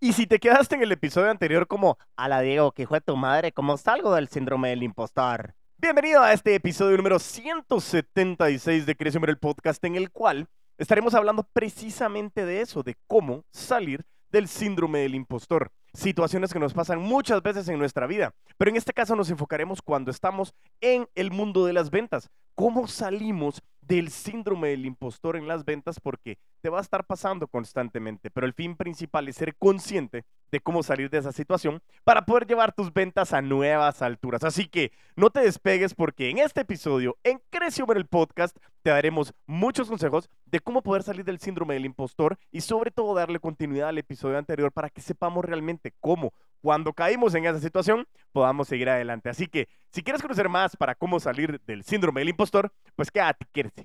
Y 0.00 0.12
si 0.12 0.28
te 0.28 0.38
quedaste 0.38 0.76
en 0.76 0.82
el 0.82 0.92
episodio 0.92 1.28
anterior 1.28 1.66
como, 1.66 1.98
a 2.16 2.28
la 2.28 2.40
Diego, 2.40 2.70
que 2.70 2.86
fue 2.86 3.00
tu 3.00 3.16
madre, 3.16 3.50
¿cómo 3.50 3.76
salgo 3.76 4.14
del 4.14 4.28
síndrome 4.28 4.68
del 4.68 4.84
impostor? 4.84 5.56
Bienvenido 5.76 6.22
a 6.22 6.32
este 6.32 6.54
episodio 6.54 6.96
número 6.96 7.18
176 7.18 8.86
de 8.86 8.94
Crece 8.94 9.18
el 9.20 9.38
Podcast, 9.38 9.82
en 9.84 9.96
el 9.96 10.12
cual 10.12 10.46
estaremos 10.76 11.14
hablando 11.14 11.42
precisamente 11.52 12.46
de 12.46 12.60
eso, 12.60 12.84
de 12.84 12.94
cómo 13.08 13.42
salir 13.50 14.04
del 14.30 14.46
síndrome 14.46 15.00
del 15.00 15.16
impostor. 15.16 15.72
Situaciones 15.92 16.52
que 16.52 16.60
nos 16.60 16.74
pasan 16.74 17.00
muchas 17.00 17.42
veces 17.42 17.68
en 17.68 17.80
nuestra 17.80 18.06
vida, 18.06 18.32
pero 18.56 18.70
en 18.70 18.76
este 18.76 18.92
caso 18.92 19.16
nos 19.16 19.30
enfocaremos 19.30 19.82
cuando 19.82 20.12
estamos 20.12 20.54
en 20.80 21.08
el 21.16 21.32
mundo 21.32 21.66
de 21.66 21.72
las 21.72 21.90
ventas. 21.90 22.30
¿Cómo 22.54 22.86
salimos 22.86 23.62
del 23.88 24.10
síndrome 24.10 24.68
del 24.68 24.86
impostor 24.86 25.36
en 25.36 25.48
las 25.48 25.64
ventas? 25.64 25.98
Porque 25.98 26.38
te 26.60 26.68
va 26.68 26.78
a 26.78 26.82
estar 26.82 27.06
pasando 27.06 27.48
constantemente, 27.48 28.30
pero 28.30 28.46
el 28.46 28.52
fin 28.52 28.76
principal 28.76 29.28
es 29.28 29.36
ser 29.36 29.56
consciente 29.56 30.24
de 30.50 30.60
cómo 30.60 30.82
salir 30.82 31.10
de 31.10 31.18
esa 31.18 31.32
situación 31.32 31.82
para 32.04 32.24
poder 32.24 32.46
llevar 32.46 32.72
tus 32.72 32.92
ventas 32.92 33.32
a 33.32 33.42
nuevas 33.42 34.02
alturas. 34.02 34.44
Así 34.44 34.66
que 34.66 34.92
no 35.16 35.30
te 35.30 35.40
despegues 35.40 35.94
porque 35.94 36.30
en 36.30 36.38
este 36.38 36.60
episodio, 36.60 37.16
en 37.24 37.40
Crecio 37.50 37.86
el 37.94 38.06
Podcast, 38.06 38.56
te 38.82 38.90
daremos 38.90 39.34
muchos 39.46 39.88
consejos 39.88 40.28
de 40.46 40.60
cómo 40.60 40.82
poder 40.82 41.02
salir 41.02 41.24
del 41.24 41.38
síndrome 41.38 41.74
del 41.74 41.86
impostor 41.86 42.38
y 42.50 42.60
sobre 42.60 42.90
todo 42.90 43.14
darle 43.14 43.40
continuidad 43.40 43.88
al 43.88 43.98
episodio 43.98 44.38
anterior 44.38 44.72
para 44.72 44.90
que 44.90 45.00
sepamos 45.00 45.44
realmente 45.44 45.94
cómo, 46.00 46.32
cuando 46.60 46.92
caímos 46.92 47.34
en 47.34 47.46
esa 47.46 47.60
situación, 47.60 48.06
podamos 48.32 48.68
seguir 48.68 48.88
adelante. 48.88 49.28
Así 49.28 49.46
que 49.46 49.68
si 49.90 50.02
quieres 50.02 50.22
conocer 50.22 50.48
más 50.48 50.76
para 50.76 50.94
cómo 50.94 51.20
salir 51.20 51.60
del 51.66 51.84
síndrome 51.84 52.20
del 52.20 52.30
impostor, 52.30 52.72
pues 52.96 53.10
quédate, 53.10 53.46
quédate. 53.52 53.82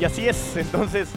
Y 0.00 0.04
así 0.04 0.28
es, 0.28 0.56
entonces 0.56 1.12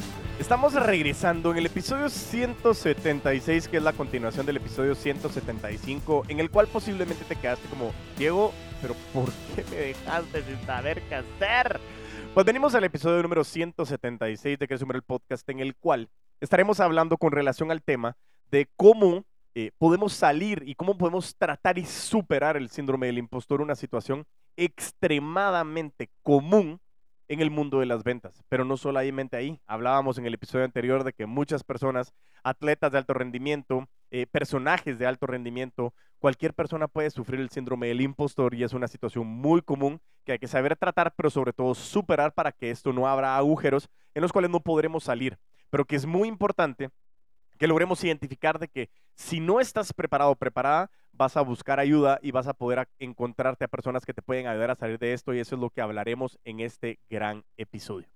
estamos 0.45 0.73
regresando 0.75 1.49
en 1.49 1.57
el 1.57 1.65
episodio 1.65 2.07
176, 2.07 3.67
que 3.67 3.77
es 3.77 3.83
la 3.83 3.93
continuación 3.93 4.45
del 4.45 4.57
episodio 4.57 4.93
175, 4.93 6.25
en 6.27 6.39
el 6.39 6.51
cual 6.51 6.67
posiblemente 6.67 7.25
te 7.25 7.35
quedaste 7.35 7.67
como, 7.67 7.91
Diego, 8.15 8.53
pero 8.79 8.93
¿por 9.11 9.31
qué 9.55 9.65
me 9.71 9.77
dejaste 9.77 10.43
sin 10.43 10.63
saber 10.67 11.01
qué 11.09 11.15
hacer? 11.15 11.79
Pues 12.35 12.45
venimos 12.45 12.75
al 12.75 12.83
episodio 12.83 13.23
número 13.23 13.43
176 13.43 14.59
de 14.59 14.67
Que 14.67 14.75
el 14.75 15.01
Podcast, 15.01 15.49
en 15.49 15.61
el 15.61 15.75
cual 15.75 16.09
estaremos 16.39 16.79
hablando 16.79 17.17
con 17.17 17.31
relación 17.31 17.71
al 17.71 17.81
tema 17.81 18.15
de 18.51 18.69
cómo 18.77 19.25
eh, 19.55 19.71
podemos 19.79 20.13
salir 20.13 20.61
y 20.67 20.75
cómo 20.75 20.95
podemos 20.95 21.35
tratar 21.35 21.79
y 21.79 21.85
superar 21.85 22.55
el 22.55 22.69
síndrome 22.69 23.07
del 23.07 23.17
impostor, 23.17 23.61
una 23.61 23.73
situación 23.73 24.27
extremadamente 24.57 26.11
común 26.21 26.79
en 27.27 27.41
el 27.41 27.49
mundo 27.49 27.79
de 27.79 27.85
las 27.85 28.03
ventas, 28.03 28.43
pero 28.49 28.65
no 28.65 28.77
solamente 28.77 29.37
ahí. 29.37 29.59
Hablábamos 29.65 30.17
en 30.17 30.25
el 30.25 30.33
episodio 30.33 30.65
anterior 30.65 31.03
de 31.03 31.13
que 31.13 31.25
muchas 31.25 31.63
personas, 31.63 32.13
atletas 32.43 32.91
de 32.91 32.97
alto 32.97 33.13
rendimiento, 33.13 33.87
eh, 34.11 34.27
personajes 34.27 34.99
de 34.99 35.07
alto 35.07 35.25
rendimiento, 35.27 35.93
cualquier 36.19 36.53
persona 36.53 36.87
puede 36.87 37.09
sufrir 37.09 37.39
el 37.39 37.49
síndrome 37.49 37.87
del 37.87 38.01
impostor 38.01 38.53
y 38.53 38.63
es 38.63 38.73
una 38.73 38.87
situación 38.87 39.27
muy 39.27 39.61
común 39.61 39.99
que 40.23 40.33
hay 40.33 40.39
que 40.39 40.47
saber 40.47 40.75
tratar, 40.75 41.13
pero 41.15 41.29
sobre 41.29 41.53
todo 41.53 41.75
superar 41.75 42.33
para 42.33 42.51
que 42.51 42.71
esto 42.71 42.93
no 42.93 43.07
abra 43.07 43.37
agujeros 43.37 43.89
en 44.13 44.21
los 44.21 44.31
cuales 44.31 44.51
no 44.51 44.59
podremos 44.59 45.03
salir. 45.03 45.37
Pero 45.69 45.85
que 45.85 45.95
es 45.95 46.05
muy 46.05 46.27
importante 46.27 46.89
que 47.57 47.67
logremos 47.67 48.03
identificar 48.03 48.59
de 48.59 48.67
que 48.67 48.89
si 49.15 49.39
no 49.39 49.59
estás 49.59 49.93
preparado 49.93 50.31
o 50.31 50.35
preparada, 50.35 50.89
vas 51.17 51.37
a 51.37 51.41
buscar 51.41 51.79
ayuda 51.79 52.19
y 52.21 52.31
vas 52.31 52.47
a 52.47 52.53
poder 52.53 52.87
encontrarte 52.99 53.65
a 53.65 53.67
personas 53.67 54.05
que 54.05 54.13
te 54.13 54.21
pueden 54.21 54.47
ayudar 54.47 54.71
a 54.71 54.75
salir 54.75 54.99
de 54.99 55.13
esto 55.13 55.33
y 55.33 55.39
eso 55.39 55.55
es 55.55 55.61
lo 55.61 55.69
que 55.69 55.81
hablaremos 55.81 56.39
en 56.43 56.59
este 56.59 56.99
gran 57.09 57.43
episodio. 57.57 58.07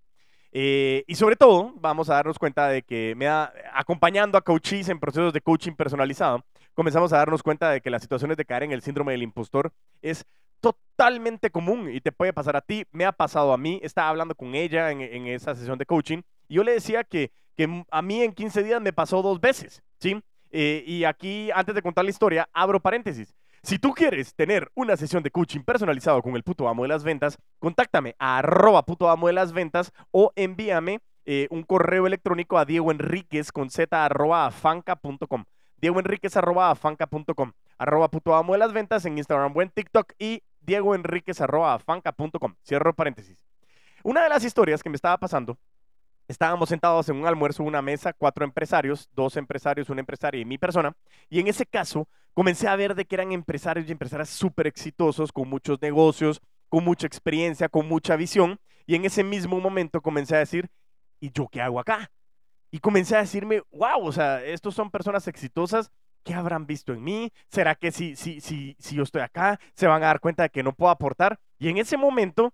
Eh, 0.52 1.04
y 1.08 1.16
sobre 1.16 1.36
todo, 1.36 1.74
vamos 1.76 2.10
a 2.10 2.16
darnos 2.16 2.40
cuenta 2.40 2.68
de 2.70 2.82
que 2.82 3.14
me 3.16 3.26
da, 3.26 3.54
acompañando 3.74 4.38
a 4.38 4.42
coaches 4.42 4.90
en 4.90 5.00
procesos 5.00 5.32
de 5.32 5.42
coaching 5.42 5.74
personalizado, 5.74 6.44
comenzamos 6.74 7.14
a 7.14 7.18
darnos 7.18 7.44
cuenta 7.44 7.70
de 7.70 7.82
que 7.82 7.90
las 7.90 8.02
situaciones 8.02 8.36
de 8.36 8.46
caer 8.46 8.64
en 8.64 8.72
el 8.72 8.82
síndrome 8.82 9.12
del 9.12 9.24
impostor 9.24 9.72
es 10.02 10.26
totalmente 10.60 11.52
común 11.52 11.90
y 11.94 12.02
te 12.02 12.12
puede 12.12 12.34
pasar 12.34 12.56
a 12.56 12.62
ti, 12.62 12.86
me 12.92 13.06
ha 13.06 13.12
pasado 13.12 13.54
a 13.54 13.58
mí, 13.58 13.80
estaba 13.84 14.10
hablando 14.10 14.36
con 14.36 14.56
ella 14.56 14.92
en, 14.92 15.28
esa 15.28 15.56
sesión 15.56 15.78
de 15.78 15.86
coaching 15.86 16.22
y 16.48 16.56
yo 16.56 16.64
le 16.64 16.74
decía 16.74 17.04
que, 17.04 17.32
que 17.56 17.86
a 17.90 18.02
mí 18.02 18.22
en 18.24 18.34
15 18.34 18.64
días 18.64 18.82
me 18.82 18.92
pasó 18.92 19.22
dos 19.22 19.40
veces, 19.40 19.84
¿sí? 20.00 20.22
Eh, 20.52 20.84
y 20.86 21.04
aquí, 21.04 21.50
antes 21.54 21.76
de 21.76 21.82
contar 21.82 22.04
la 22.04 22.10
historia, 22.10 22.50
abro 22.54 22.80
paréntesis. 22.80 23.34
Si 23.62 23.78
tú 23.78 23.94
quieres 23.94 24.34
tener 24.36 24.72
una 24.74 24.96
sesión 24.96 25.22
de 25.22 25.32
coaching 25.32 25.62
personalizado 25.62 26.22
con 26.22 26.36
el 26.36 26.44
puto 26.44 26.68
amo 26.70 26.84
de 26.84 26.90
las 26.90 27.04
ventas, 27.04 27.38
contáctame 27.60 28.16
a 28.18 28.38
arroba 28.38 28.86
puto 28.86 29.10
amo 29.10 29.28
de 29.28 29.34
las 29.34 29.52
ventas 29.52 29.92
o 30.12 30.32
envíame 30.36 31.02
eh, 31.26 31.48
un 31.52 31.64
correo 31.64 32.08
electrónico 32.08 32.58
a 32.58 32.66
Diego 32.66 32.90
Enríquez 32.92 33.52
con 33.52 33.70
z 33.70 34.06
arroba 34.06 34.46
afanca.com. 34.46 35.44
Diego 35.78 36.00
Enríquez 36.00 36.38
arroba 36.38 36.72
afanca.com. 36.72 37.52
Arroba 37.78 38.10
puto 38.10 38.34
amo 38.34 38.54
de 38.54 38.60
las 38.60 38.74
ventas 38.74 39.06
en 39.06 39.18
Instagram 39.18 39.56
o 39.56 39.62
en 39.62 39.70
TikTok 39.70 40.14
y 40.18 40.44
Diego 40.62 40.96
Enríquez 40.96 41.42
arroba 41.42 41.74
afanca.com. 41.74 42.56
Cierro 42.64 42.94
paréntesis. 42.94 43.38
Una 44.04 44.24
de 44.24 44.30
las 44.30 44.46
historias 44.46 44.82
que 44.82 44.90
me 44.90 44.96
estaba 44.96 45.18
pasando 45.18 45.58
estábamos 46.30 46.70
sentados 46.70 47.10
en 47.10 47.18
un 47.18 47.26
almuerzo, 47.26 47.64
una 47.64 47.82
mesa, 47.82 48.14
cuatro 48.14 48.46
empresarios, 48.46 49.10
dos 49.14 49.36
empresarios, 49.36 49.90
una 49.90 50.02
empresaria 50.02 50.40
y 50.40 50.46
mi 50.46 50.60
persona. 50.60 50.96
Y 51.28 51.40
en 51.40 51.48
ese 51.48 51.66
caso, 51.66 52.08
comencé 52.36 52.68
a 52.68 52.76
ver 52.76 52.94
de 52.94 53.06
que 53.06 53.16
eran 53.16 53.32
empresarios 53.32 53.90
y 53.90 53.92
empresarias 53.92 54.30
súper 54.30 54.68
exitosos, 54.68 55.32
con 55.32 55.50
muchos 55.50 55.82
negocios, 55.82 56.40
con 56.70 56.86
mucha 56.86 57.08
experiencia, 57.08 57.68
con 57.68 57.88
mucha 57.88 58.16
visión. 58.16 58.60
Y 58.86 58.94
en 58.96 59.06
ese 59.06 59.24
mismo 59.24 59.60
momento 59.60 60.02
comencé 60.02 60.36
a 60.36 60.40
decir, 60.40 60.70
¿y 61.20 61.32
yo 61.32 61.48
qué 61.48 61.62
hago 61.62 61.80
acá? 61.80 62.12
Y 62.70 62.80
comencé 62.80 63.16
a 63.16 63.22
decirme, 63.22 63.64
wow, 63.72 64.06
o 64.06 64.12
sea, 64.12 64.44
estos 64.44 64.76
son 64.76 64.92
personas 64.92 65.28
exitosas. 65.28 65.92
¿Qué 66.24 66.36
habrán 66.36 66.68
visto 66.68 66.94
en 66.94 67.04
mí? 67.04 67.34
¿Será 67.48 67.74
que 67.74 67.92
si, 67.92 68.16
si, 68.16 68.40
si, 68.40 68.76
si 68.78 68.96
yo 68.96 69.02
estoy 69.02 69.24
acá, 69.24 69.60
se 69.74 69.88
van 69.88 70.04
a 70.04 70.08
dar 70.08 70.20
cuenta 70.20 70.44
de 70.44 70.50
que 70.52 70.62
no 70.62 70.74
puedo 70.74 70.92
aportar? 70.92 71.40
Y 71.58 71.70
en 71.70 71.78
ese 71.78 71.98
momento, 71.98 72.54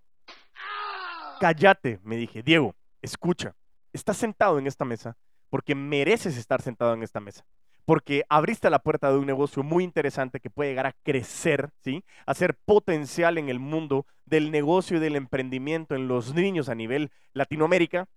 cállate, 1.41 2.00
me 2.03 2.16
dije, 2.16 2.41
Diego, 2.41 2.74
escucha, 3.02 3.53
estás 3.95 4.17
sentado 4.17 4.59
en 4.59 4.67
esta 4.67 4.85
mesa 4.85 5.17
porque 5.50 5.75
mereces 5.75 6.38
estar 6.38 6.61
sentado 6.61 6.94
en 6.94 7.03
esta 7.03 7.19
mesa. 7.19 7.45
Porque 7.85 8.25
abriste 8.29 8.69
la 8.69 8.79
puerta 8.79 9.11
de 9.11 9.17
un 9.17 9.28
negocio 9.28 9.61
muy 9.63 9.83
interesante 9.83 10.39
que 10.39 10.50
puede 10.50 10.72
llegar 10.72 10.88
a 10.88 10.95
crecer, 11.03 11.69
¿sí? 11.83 12.03
A 12.25 12.34
ser 12.34 12.55
potencial 12.66 13.38
en 13.38 13.47
el 13.47 13.59
mundo 13.59 14.07
del 14.25 14.51
negocio 14.51 14.97
y 14.97 15.00
del 15.00 15.16
emprendimiento 15.16 15.95
en 15.95 16.07
los 16.07 16.34
niños 16.34 16.67
a 16.67 16.75
nivel 16.75 17.11
Latinoamérica 17.34 18.07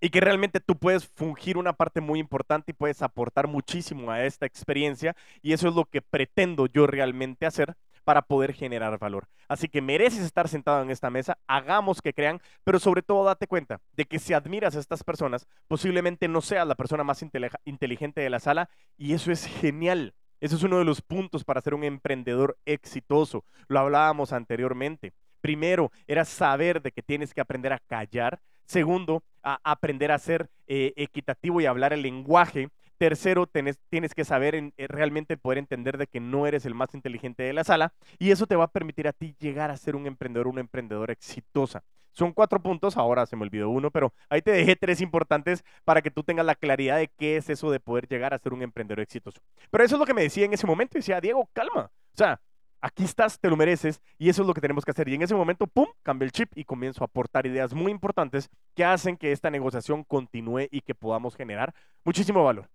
y 0.00 0.10
que 0.10 0.20
realmente 0.20 0.60
tú 0.60 0.76
puedes 0.76 1.06
fungir 1.06 1.56
una 1.56 1.72
parte 1.72 2.00
muy 2.00 2.18
importante 2.18 2.72
y 2.72 2.74
puedes 2.74 3.00
aportar 3.00 3.46
muchísimo 3.46 4.10
a 4.10 4.24
esta 4.24 4.44
experiencia 4.44 5.16
y 5.40 5.52
eso 5.52 5.68
es 5.68 5.74
lo 5.74 5.84
que 5.84 6.02
pretendo 6.02 6.66
yo 6.66 6.86
realmente 6.86 7.46
hacer 7.46 7.74
para 8.06 8.22
poder 8.22 8.54
generar 8.54 8.96
valor. 9.00 9.26
Así 9.48 9.68
que 9.68 9.82
mereces 9.82 10.20
estar 10.20 10.48
sentado 10.48 10.80
en 10.80 10.92
esta 10.92 11.10
mesa, 11.10 11.38
hagamos 11.48 12.00
que 12.00 12.14
crean, 12.14 12.40
pero 12.62 12.78
sobre 12.78 13.02
todo 13.02 13.24
date 13.24 13.48
cuenta 13.48 13.80
de 13.94 14.04
que 14.04 14.20
si 14.20 14.32
admiras 14.32 14.76
a 14.76 14.78
estas 14.78 15.02
personas, 15.02 15.48
posiblemente 15.66 16.28
no 16.28 16.40
seas 16.40 16.68
la 16.68 16.76
persona 16.76 17.02
más 17.02 17.24
inteligente 17.64 18.20
de 18.20 18.30
la 18.30 18.38
sala 18.38 18.70
y 18.96 19.12
eso 19.12 19.32
es 19.32 19.44
genial. 19.44 20.14
Eso 20.40 20.54
es 20.54 20.62
uno 20.62 20.78
de 20.78 20.84
los 20.84 21.02
puntos 21.02 21.42
para 21.42 21.60
ser 21.60 21.74
un 21.74 21.82
emprendedor 21.82 22.56
exitoso. 22.64 23.44
Lo 23.66 23.80
hablábamos 23.80 24.32
anteriormente. 24.32 25.12
Primero, 25.40 25.90
era 26.06 26.24
saber 26.24 26.82
de 26.82 26.92
que 26.92 27.02
tienes 27.02 27.34
que 27.34 27.40
aprender 27.40 27.72
a 27.72 27.80
callar. 27.80 28.38
Segundo, 28.66 29.24
a 29.42 29.58
aprender 29.64 30.12
a 30.12 30.18
ser 30.20 30.48
eh, 30.68 30.92
equitativo 30.94 31.60
y 31.60 31.66
hablar 31.66 31.92
el 31.92 32.02
lenguaje 32.02 32.68
Tercero, 32.98 33.46
tienes 33.46 34.14
que 34.14 34.24
saber 34.24 34.54
eh, 34.54 34.72
realmente 34.88 35.36
poder 35.36 35.58
entender 35.58 35.98
de 35.98 36.06
que 36.06 36.20
no 36.20 36.46
eres 36.46 36.64
el 36.64 36.74
más 36.74 36.94
inteligente 36.94 37.42
de 37.42 37.52
la 37.52 37.64
sala 37.64 37.92
y 38.18 38.30
eso 38.30 38.46
te 38.46 38.56
va 38.56 38.64
a 38.64 38.72
permitir 38.72 39.06
a 39.06 39.12
ti 39.12 39.34
llegar 39.38 39.70
a 39.70 39.76
ser 39.76 39.96
un 39.96 40.06
emprendedor, 40.06 40.46
una 40.46 40.60
emprendedora 40.60 41.12
exitosa. 41.12 41.84
Son 42.12 42.32
cuatro 42.32 42.62
puntos, 42.62 42.96
ahora 42.96 43.26
se 43.26 43.36
me 43.36 43.42
olvidó 43.42 43.68
uno, 43.68 43.90
pero 43.90 44.14
ahí 44.30 44.40
te 44.40 44.50
dejé 44.50 44.74
tres 44.74 45.02
importantes 45.02 45.62
para 45.84 46.00
que 46.00 46.10
tú 46.10 46.22
tengas 46.22 46.46
la 46.46 46.54
claridad 46.54 46.96
de 46.96 47.08
qué 47.08 47.36
es 47.36 47.50
eso 47.50 47.70
de 47.70 47.78
poder 47.78 48.08
llegar 48.08 48.32
a 48.32 48.38
ser 48.38 48.54
un 48.54 48.62
emprendedor 48.62 49.00
exitoso. 49.00 49.38
Pero 49.70 49.84
eso 49.84 49.96
es 49.96 50.00
lo 50.00 50.06
que 50.06 50.14
me 50.14 50.22
decía 50.22 50.46
en 50.46 50.54
ese 50.54 50.66
momento, 50.66 50.96
decía, 50.96 51.20
Diego, 51.20 51.46
calma. 51.52 51.90
O 52.14 52.16
sea, 52.16 52.40
aquí 52.80 53.04
estás, 53.04 53.38
te 53.38 53.50
lo 53.50 53.56
mereces 53.56 54.00
y 54.16 54.30
eso 54.30 54.40
es 54.40 54.48
lo 54.48 54.54
que 54.54 54.62
tenemos 54.62 54.86
que 54.86 54.92
hacer. 54.92 55.06
Y 55.08 55.14
en 55.14 55.22
ese 55.22 55.34
momento, 55.34 55.66
¡pum!, 55.66 55.88
cambia 56.02 56.24
el 56.24 56.32
chip 56.32 56.50
y 56.54 56.64
comienzo 56.64 57.04
a 57.04 57.06
aportar 57.06 57.44
ideas 57.46 57.74
muy 57.74 57.92
importantes 57.92 58.48
que 58.74 58.84
hacen 58.86 59.18
que 59.18 59.32
esta 59.32 59.50
negociación 59.50 60.02
continúe 60.02 60.68
y 60.70 60.80
que 60.80 60.94
podamos 60.94 61.36
generar 61.36 61.74
muchísimo 62.02 62.42
valor. 62.42 62.70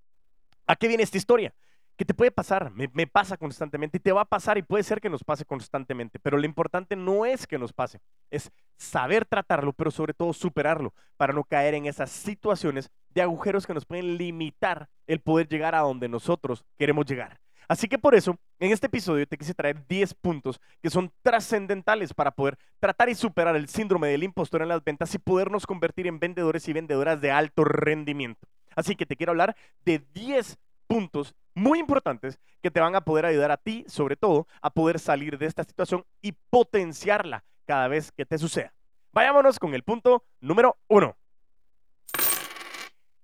¿A 0.68 0.76
qué 0.76 0.88
viene 0.88 1.04
esta 1.04 1.18
historia? 1.18 1.54
Que 1.98 2.06
te 2.06 2.14
puede 2.14 2.32
pasar, 2.32 2.72
me, 2.72 3.08
pasa 3.08 3.38
constantemente 3.38 3.98
y 3.98 4.00
te 4.00 4.12
va 4.12 4.22
a 4.22 4.26
pasar 4.26 4.58
y 4.58 4.64
puede 4.64 4.84
ser 4.84 5.02
que 5.02 5.10
nos 5.10 5.24
pase 5.24 5.46
constantemente, 5.46 6.18
pero 6.20 6.38
lo 6.38 6.46
importante 6.46 6.96
no 6.96 7.26
es 7.26 7.46
que 7.46 7.60
nos 7.60 7.74
pase, 7.74 8.00
es 8.32 8.52
saber 8.78 9.26
tratarlo, 9.26 9.74
pero 9.74 9.92
sobre 9.92 10.14
todo 10.14 10.34
superarlo 10.34 10.94
para 11.18 11.34
no 11.34 11.44
caer 11.44 11.76
en 11.76 11.86
esas 11.86 12.10
situaciones 12.10 12.90
de 13.10 13.22
agujeros 13.22 13.68
que 13.68 13.74
nos 13.74 13.86
pueden 13.86 14.18
limitar 14.18 14.90
el 15.06 15.20
poder 15.20 15.48
llegar 15.48 15.76
a 15.76 15.82
donde 15.82 16.10
nosotros 16.10 16.64
queremos 16.78 17.06
llegar. 17.06 17.40
Así 17.72 17.88
que 17.88 17.98
por 17.98 18.16
eso, 18.16 18.38
en 18.60 18.72
este 18.72 18.88
episodio 18.88 19.26
te 19.26 19.38
quise 19.38 19.54
traer 19.54 19.86
10 19.88 20.16
puntos 20.16 20.60
que 20.82 20.90
son 20.90 21.10
trascendentales 21.22 22.14
para 22.14 22.32
poder 22.32 22.58
tratar 22.80 23.08
y 23.08 23.16
superar 23.16 23.56
el 23.56 23.70
síndrome 23.70 24.10
del 24.10 24.24
impostor 24.24 24.62
en 24.62 24.68
las 24.70 24.84
ventas 24.84 25.16
y 25.16 25.20
podernos 25.20 25.66
convertir 25.66 26.08
en 26.08 26.20
vendedores 26.20 26.68
y 26.68 26.74
vendedoras 26.74 27.22
de 27.22 27.32
alto 27.32 27.64
rendimiento. 27.64 28.48
Así 28.76 28.96
que 28.96 29.06
te 29.06 29.16
quiero 29.16 29.32
hablar 29.32 29.56
de 29.86 30.00
10 30.14 30.58
puntos 30.88 31.36
muy 31.54 31.80
importantes 31.80 32.40
que 32.62 32.72
te 32.72 32.80
van 32.80 32.96
a 32.96 33.02
poder 33.02 33.26
ayudar 33.26 33.52
a 33.52 33.58
ti, 33.58 33.86
sobre 33.88 34.16
todo, 34.16 34.48
a 34.62 34.70
poder 34.70 35.00
salir 35.00 35.38
de 35.38 35.46
esta 35.46 35.64
situación 35.64 36.06
y 36.22 36.34
potenciarla 36.50 37.44
cada 37.66 37.88
vez 37.88 38.12
que 38.12 38.26
te 38.26 38.38
suceda. 38.38 38.74
Vayámonos 39.14 39.60
con 39.60 39.74
el 39.74 39.84
punto 39.84 40.24
número 40.40 40.78
uno. 40.88 41.18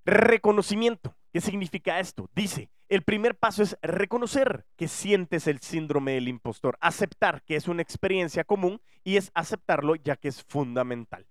Reconocimiento. 0.05 1.15
¿Qué 1.31 1.41
significa 1.41 1.99
esto? 1.99 2.29
Dice, 2.33 2.69
el 2.89 3.03
primer 3.03 3.35
paso 3.35 3.63
es 3.63 3.77
reconocer 3.81 4.65
que 4.77 4.87
sientes 4.87 5.47
el 5.47 5.59
síndrome 5.59 6.13
del 6.13 6.29
impostor, 6.29 6.77
aceptar 6.79 7.43
que 7.43 7.57
es 7.57 7.67
una 7.67 7.81
experiencia 7.81 8.45
común 8.45 8.81
y 9.03 9.17
es 9.17 9.31
aceptarlo 9.33 9.95
ya 9.95 10.15
que 10.15 10.29
es 10.29 10.43
fundamental. 10.43 11.27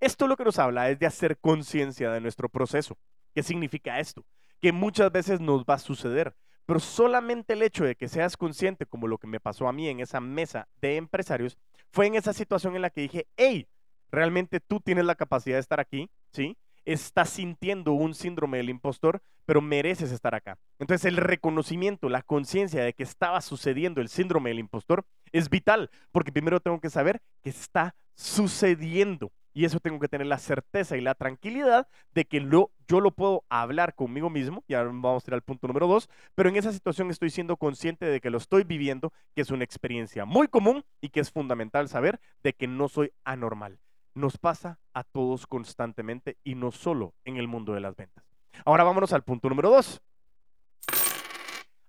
Esto 0.00 0.26
lo 0.26 0.36
que 0.36 0.44
nos 0.44 0.58
habla 0.58 0.90
es 0.90 0.98
de 0.98 1.06
hacer 1.06 1.38
conciencia 1.38 2.10
de 2.10 2.20
nuestro 2.20 2.48
proceso. 2.48 2.98
¿Qué 3.36 3.42
significa 3.42 4.00
esto? 4.00 4.24
Que 4.62 4.72
muchas 4.72 5.12
veces 5.12 5.40
nos 5.40 5.66
va 5.66 5.74
a 5.74 5.78
suceder, 5.78 6.34
pero 6.64 6.80
solamente 6.80 7.52
el 7.52 7.60
hecho 7.60 7.84
de 7.84 7.94
que 7.94 8.08
seas 8.08 8.34
consciente, 8.34 8.86
como 8.86 9.08
lo 9.08 9.18
que 9.18 9.26
me 9.26 9.40
pasó 9.40 9.68
a 9.68 9.74
mí 9.74 9.90
en 9.90 10.00
esa 10.00 10.20
mesa 10.20 10.68
de 10.80 10.96
empresarios, 10.96 11.58
fue 11.92 12.06
en 12.06 12.14
esa 12.14 12.32
situación 12.32 12.76
en 12.76 12.80
la 12.80 12.88
que 12.88 13.02
dije, 13.02 13.26
hey, 13.36 13.68
realmente 14.10 14.58
tú 14.58 14.80
tienes 14.80 15.04
la 15.04 15.16
capacidad 15.16 15.56
de 15.56 15.60
estar 15.60 15.80
aquí, 15.80 16.08
¿sí? 16.32 16.56
Estás 16.86 17.28
sintiendo 17.28 17.92
un 17.92 18.14
síndrome 18.14 18.56
del 18.56 18.70
impostor, 18.70 19.20
pero 19.44 19.60
mereces 19.60 20.12
estar 20.12 20.34
acá. 20.34 20.56
Entonces 20.78 21.04
el 21.04 21.18
reconocimiento, 21.18 22.08
la 22.08 22.22
conciencia 22.22 22.82
de 22.84 22.94
que 22.94 23.02
estaba 23.02 23.42
sucediendo 23.42 24.00
el 24.00 24.08
síndrome 24.08 24.48
del 24.48 24.60
impostor 24.60 25.04
es 25.30 25.50
vital, 25.50 25.90
porque 26.10 26.32
primero 26.32 26.60
tengo 26.60 26.80
que 26.80 26.88
saber 26.88 27.20
que 27.42 27.50
está 27.50 27.94
sucediendo. 28.14 29.30
Y 29.56 29.64
eso 29.64 29.80
tengo 29.80 29.98
que 29.98 30.08
tener 30.08 30.26
la 30.26 30.36
certeza 30.36 30.98
y 30.98 31.00
la 31.00 31.14
tranquilidad 31.14 31.88
de 32.12 32.26
que 32.26 32.46
yo 32.46 33.00
lo 33.00 33.10
puedo 33.10 33.42
hablar 33.48 33.94
conmigo 33.94 34.28
mismo, 34.28 34.62
y 34.68 34.74
ahora 34.74 34.90
vamos 34.92 35.24
a 35.24 35.30
ir 35.30 35.34
al 35.34 35.40
punto 35.40 35.66
número 35.66 35.86
dos, 35.86 36.10
pero 36.34 36.50
en 36.50 36.56
esa 36.56 36.74
situación 36.74 37.10
estoy 37.10 37.30
siendo 37.30 37.56
consciente 37.56 38.04
de 38.04 38.20
que 38.20 38.28
lo 38.28 38.36
estoy 38.36 38.64
viviendo, 38.64 39.14
que 39.34 39.40
es 39.40 39.50
una 39.50 39.64
experiencia 39.64 40.26
muy 40.26 40.48
común 40.48 40.84
y 41.00 41.08
que 41.08 41.20
es 41.20 41.30
fundamental 41.30 41.88
saber 41.88 42.20
de 42.42 42.52
que 42.52 42.66
no 42.66 42.90
soy 42.90 43.14
anormal. 43.24 43.78
Nos 44.12 44.36
pasa 44.36 44.78
a 44.92 45.04
todos 45.04 45.46
constantemente 45.46 46.36
y 46.44 46.54
no 46.54 46.70
solo 46.70 47.14
en 47.24 47.38
el 47.38 47.48
mundo 47.48 47.72
de 47.72 47.80
las 47.80 47.96
ventas. 47.96 48.26
Ahora 48.66 48.84
vámonos 48.84 49.14
al 49.14 49.24
punto 49.24 49.48
número 49.48 49.70
dos 49.70 50.02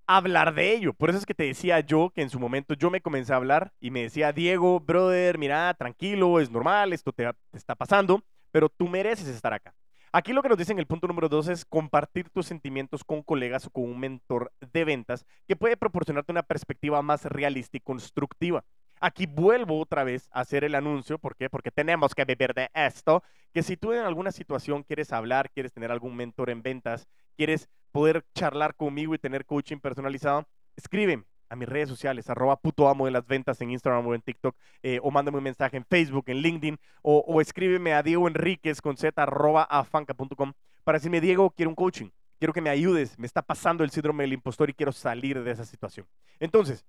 hablar 0.07 0.55
de 0.55 0.73
ello. 0.73 0.93
Por 0.93 1.09
eso 1.09 1.19
es 1.19 1.25
que 1.25 1.33
te 1.33 1.43
decía 1.43 1.81
yo 1.81 2.11
que 2.15 2.21
en 2.21 2.29
su 2.29 2.39
momento 2.39 2.73
yo 2.73 2.89
me 2.89 3.01
comencé 3.01 3.33
a 3.33 3.35
hablar 3.35 3.73
y 3.79 3.91
me 3.91 4.03
decía, 4.03 4.31
Diego, 4.31 4.79
brother, 4.79 5.37
mira, 5.37 5.73
tranquilo, 5.73 6.39
es 6.39 6.49
normal, 6.49 6.93
esto 6.93 7.11
te, 7.11 7.29
está 7.53 7.75
pasando, 7.75 8.23
pero 8.51 8.69
tú 8.69 8.87
mereces 8.87 9.27
estar 9.27 9.53
acá. 9.53 9.75
Aquí 10.13 10.31
lo 10.31 10.41
que 10.41 10.49
nos 10.49 10.57
dice 10.57 10.71
en 10.71 10.79
el 10.79 10.87
punto 10.87 11.07
número 11.07 11.27
dos 11.27 11.49
es 11.49 11.65
compartir 11.65 12.29
tus 12.29 12.47
sentimientos 12.47 13.03
con 13.03 13.21
colegas 13.21 13.67
o 13.67 13.69
con 13.69 13.83
un 13.83 13.99
mentor 13.99 14.51
de 14.71 14.85
ventas 14.85 15.25
que 15.47 15.57
puede 15.57 15.75
proporcionarte 15.75 16.31
una 16.31 16.43
perspectiva 16.43 17.01
más 17.01 17.25
realista 17.25 17.77
y 17.77 17.81
constructiva. 17.81 18.63
Aquí 18.99 19.25
vuelvo 19.25 19.79
otra 19.79 20.03
vez 20.03 20.29
a 20.31 20.41
hacer 20.41 20.63
el 20.63 20.75
anuncio, 20.75 21.19
¿por 21.19 21.35
qué? 21.35 21.49
Porque 21.49 21.71
tenemos 21.71 22.15
que 22.15 22.25
vivir 22.25 22.53
de 22.53 22.69
esto, 22.73 23.23
que 23.53 23.63
si 23.63 23.77
tú 23.77 23.93
en 23.93 24.01
alguna 24.01 24.31
situación 24.31 24.83
quieres 24.83 25.13
hablar, 25.13 25.49
quieres 25.51 25.73
tener 25.73 25.91
algún 25.91 26.15
mentor 26.15 26.49
en 26.49 26.61
ventas, 26.61 27.07
quieres 27.35 27.69
poder 27.91 28.25
charlar 28.33 28.75
conmigo 28.75 29.13
y 29.13 29.19
tener 29.19 29.45
coaching 29.45 29.77
personalizado, 29.77 30.47
escribe 30.75 31.23
a 31.49 31.55
mis 31.55 31.69
redes 31.69 31.89
sociales, 31.89 32.29
arroba 32.29 32.57
puto 32.57 32.89
amo 32.89 33.05
de 33.05 33.11
las 33.11 33.25
ventas 33.25 33.59
en 33.61 33.71
Instagram 33.71 34.05
o 34.05 34.13
en 34.13 34.21
TikTok, 34.21 34.55
eh, 34.83 34.99
o 35.01 35.11
mándame 35.11 35.37
un 35.37 35.43
mensaje 35.43 35.77
en 35.77 35.85
Facebook, 35.85 36.25
en 36.27 36.37
LinkedIn, 36.37 36.77
o, 37.01 37.39
escríbeme 37.41 37.93
a 37.93 38.03
Diego 38.03 38.27
Enríquez 38.27 38.81
con 38.81 38.97
z 38.97 39.21
arroba 39.21 39.63
afanca.com 39.63 40.53
para 40.83 40.97
decirme, 40.97 41.21
Diego, 41.21 41.51
quiero 41.51 41.69
un 41.69 41.75
coaching, 41.75 42.09
quiero 42.39 42.53
que 42.53 42.61
me 42.61 42.69
ayudes, 42.69 43.17
me 43.17 43.25
está 43.25 43.41
pasando 43.41 43.83
el 43.83 43.91
síndrome 43.91 44.23
del 44.23 44.33
impostor 44.33 44.69
y 44.69 44.73
quiero 44.73 44.91
salir 44.91 45.41
de 45.41 45.51
esa 45.51 45.65
situación. 45.65 46.05
Entonces, 46.39 46.85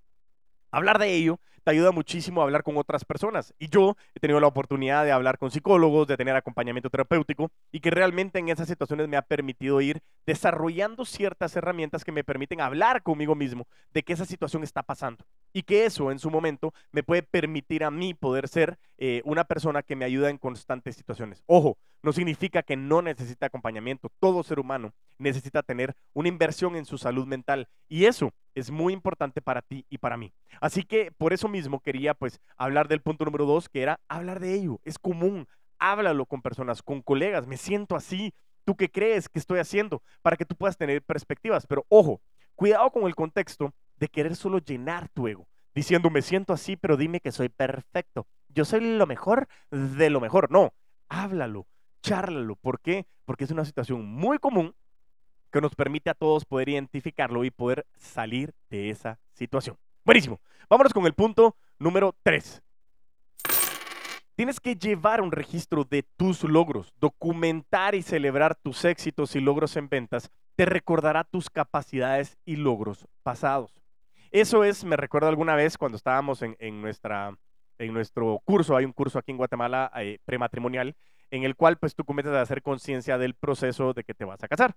Hablar 0.71 0.99
de 0.99 1.15
ello 1.15 1.41
te 1.65 1.73
ayuda 1.73 1.93
muchísimo 1.93 2.41
a 2.41 2.45
hablar 2.45 2.63
con 2.63 2.77
otras 2.77 3.05
personas. 3.05 3.55
Y 3.59 3.69
yo 3.69 3.97
he 4.15 4.21
tenido 4.21 4.41
la 4.41 4.47
oportunidad 4.47 5.05
de 5.05 5.13
hablar 5.13 5.39
con 5.39 5.51
psicólogos, 5.51 6.07
de 6.07 6.17
tener 6.17 6.35
acompañamiento 6.37 6.91
terapéutico 6.91 7.51
y 7.73 7.81
que 7.81 7.91
realmente 7.91 8.39
en 8.39 8.49
esas 8.49 8.69
situaciones 8.69 9.09
me 9.09 9.17
ha 9.17 9.23
permitido 9.23 9.81
ir 9.81 10.01
desarrollando 10.27 11.05
ciertas 11.05 11.57
herramientas 11.57 12.05
que 12.05 12.13
me 12.13 12.25
permiten 12.25 12.61
hablar 12.61 13.03
conmigo 13.03 13.35
mismo 13.35 13.67
de 13.93 14.03
que 14.03 14.13
esa 14.13 14.25
situación 14.25 14.63
está 14.63 14.83
pasando. 14.83 15.25
Y 15.53 15.63
que 15.63 15.85
eso 15.85 16.11
en 16.11 16.19
su 16.19 16.31
momento 16.31 16.73
me 16.93 17.03
puede 17.03 17.23
permitir 17.23 17.85
a 17.85 17.91
mí 17.91 18.15
poder 18.15 18.49
ser 18.49 18.79
eh, 18.97 19.23
una 19.25 19.45
persona 19.45 19.83
que 19.83 19.97
me 19.97 20.05
ayuda 20.05 20.31
en 20.31 20.39
constantes 20.39 20.97
situaciones. 20.97 21.43
Ojo, 21.47 21.79
no 22.03 22.13
significa 22.13 22.63
que 22.63 22.77
no 22.77 23.03
necesite 23.03 23.45
acompañamiento. 23.45 24.11
Todo 24.21 24.43
ser 24.43 24.61
humano 24.61 24.95
necesita 25.19 25.63
tener 25.63 25.95
una 26.13 26.29
inversión 26.29 26.77
en 26.77 26.85
su 26.85 26.99
salud 26.99 27.27
mental. 27.27 27.69
Y 27.89 28.05
eso 28.05 28.33
es 28.55 28.71
muy 28.71 28.93
importante 28.93 29.43
para 29.43 29.63
ti 29.63 29.85
y 29.89 29.99
para 29.99 30.17
mí. 30.17 30.33
Así 30.61 30.85
que 30.85 31.13
por 31.13 31.33
eso 31.33 31.49
mismo 31.49 31.81
quería 31.81 32.15
pues 32.15 32.41
hablar 32.57 32.89
del 32.89 33.01
punto 33.01 33.25
número 33.25 33.47
dos, 33.47 33.69
que 33.69 33.83
era 33.83 34.01
hablar 34.09 34.41
de 34.41 34.55
ello. 34.55 34.81
Es 34.85 34.99
común, 34.99 35.47
háblalo 35.79 36.27
con 36.27 36.43
personas, 36.43 36.83
con 36.83 37.03
colegas, 37.03 37.47
me 37.47 37.57
siento 37.57 37.97
así. 37.97 38.33
¿Tú 38.65 38.77
qué 38.77 38.91
crees 38.91 39.29
que 39.29 39.39
estoy 39.39 39.59
haciendo? 39.61 40.03
Para 40.23 40.37
que 40.37 40.45
tú 40.45 40.55
puedas 40.55 40.77
tener 40.77 41.03
perspectivas. 41.03 41.67
Pero 41.67 41.85
ojo, 41.89 42.21
cuidado 42.55 42.91
con 42.91 43.05
el 43.05 43.15
contexto 43.15 43.73
de 43.99 44.09
querer 44.09 44.37
solo 44.37 44.59
llenar 44.59 45.09
tu 45.09 45.29
ego, 45.29 45.49
diciendo 45.75 46.11
me 46.11 46.23
siento 46.23 46.53
así, 46.53 46.77
pero 46.77 46.97
dime 46.97 47.21
que 47.21 47.33
soy 47.33 47.49
perfecto. 47.49 48.27
Yo 48.49 48.65
soy 48.65 48.81
lo 48.81 49.07
mejor 49.07 49.49
de 49.71 50.11
lo 50.11 50.21
mejor. 50.21 50.51
No, 50.51 50.73
háblalo, 51.09 51.67
chárlalo. 52.03 52.57
¿Por 52.57 52.81
qué? 52.81 53.07
Porque 53.25 53.45
es 53.45 53.51
una 53.51 53.65
situación 53.65 54.07
muy 54.07 54.39
común 54.39 54.75
que 55.51 55.61
nos 55.61 55.75
permite 55.75 56.11
a 56.11 56.15
todos 56.15 56.45
poder 56.45 56.69
identificarlo 56.69 57.45
y 57.45 57.51
poder 57.51 57.87
salir 57.97 58.55
de 58.71 58.91
esa 58.91 59.19
situación. 59.33 59.77
Buenísimo. 60.05 60.41
Vámonos 60.69 60.93
con 60.93 61.07
el 61.07 61.15
punto 61.15 61.57
número 61.79 62.15
3. 62.23 62.63
Tienes 64.35 64.61
que 64.61 64.77
llevar 64.77 65.21
un 65.21 65.33
registro 65.33 65.85
de 65.85 66.05
tus 66.17 66.45
logros, 66.45 66.93
documentar 67.01 67.95
y 67.95 68.03
celebrar 68.03 68.55
tus 68.55 68.85
éxitos 68.85 69.35
y 69.35 69.41
logros 69.41 69.77
en 69.77 69.89
ventas. 69.89 70.31
Te 70.55 70.65
recordará 70.65 71.25
tus 71.25 71.51
capacidades 71.51 72.39
y 72.45 72.57
logros 72.57 73.09
pasados. 73.23 73.78
Eso 74.31 74.65
es, 74.65 74.85
me 74.85 74.97
recuerdo 74.97 75.29
alguna 75.29 75.55
vez 75.55 75.79
cuando 75.79 75.97
estábamos 75.97 76.43
en, 76.43 76.83
nuestra, 76.83 77.37
en 77.79 77.93
nuestro 77.93 78.41
curso, 78.45 78.77
hay 78.77 78.85
un 78.85 78.93
curso 78.93 79.19
aquí 79.19 79.31
en 79.31 79.39
Guatemala 79.39 79.91
eh, 79.97 80.19
prematrimonial, 80.25 80.95
en 81.31 81.45
el 81.45 81.57
cual 81.57 81.79
pues 81.79 81.95
tú 81.95 82.05
comienzas 82.05 82.35
a 82.35 82.43
hacer 82.43 82.63
conciencia 82.63 83.19
del 83.19 83.35
proceso 83.35 83.93
de 83.95 84.05
que 84.05 84.15
te 84.15 84.25
vas 84.25 84.43
a 84.43 84.49
casar. 84.49 84.75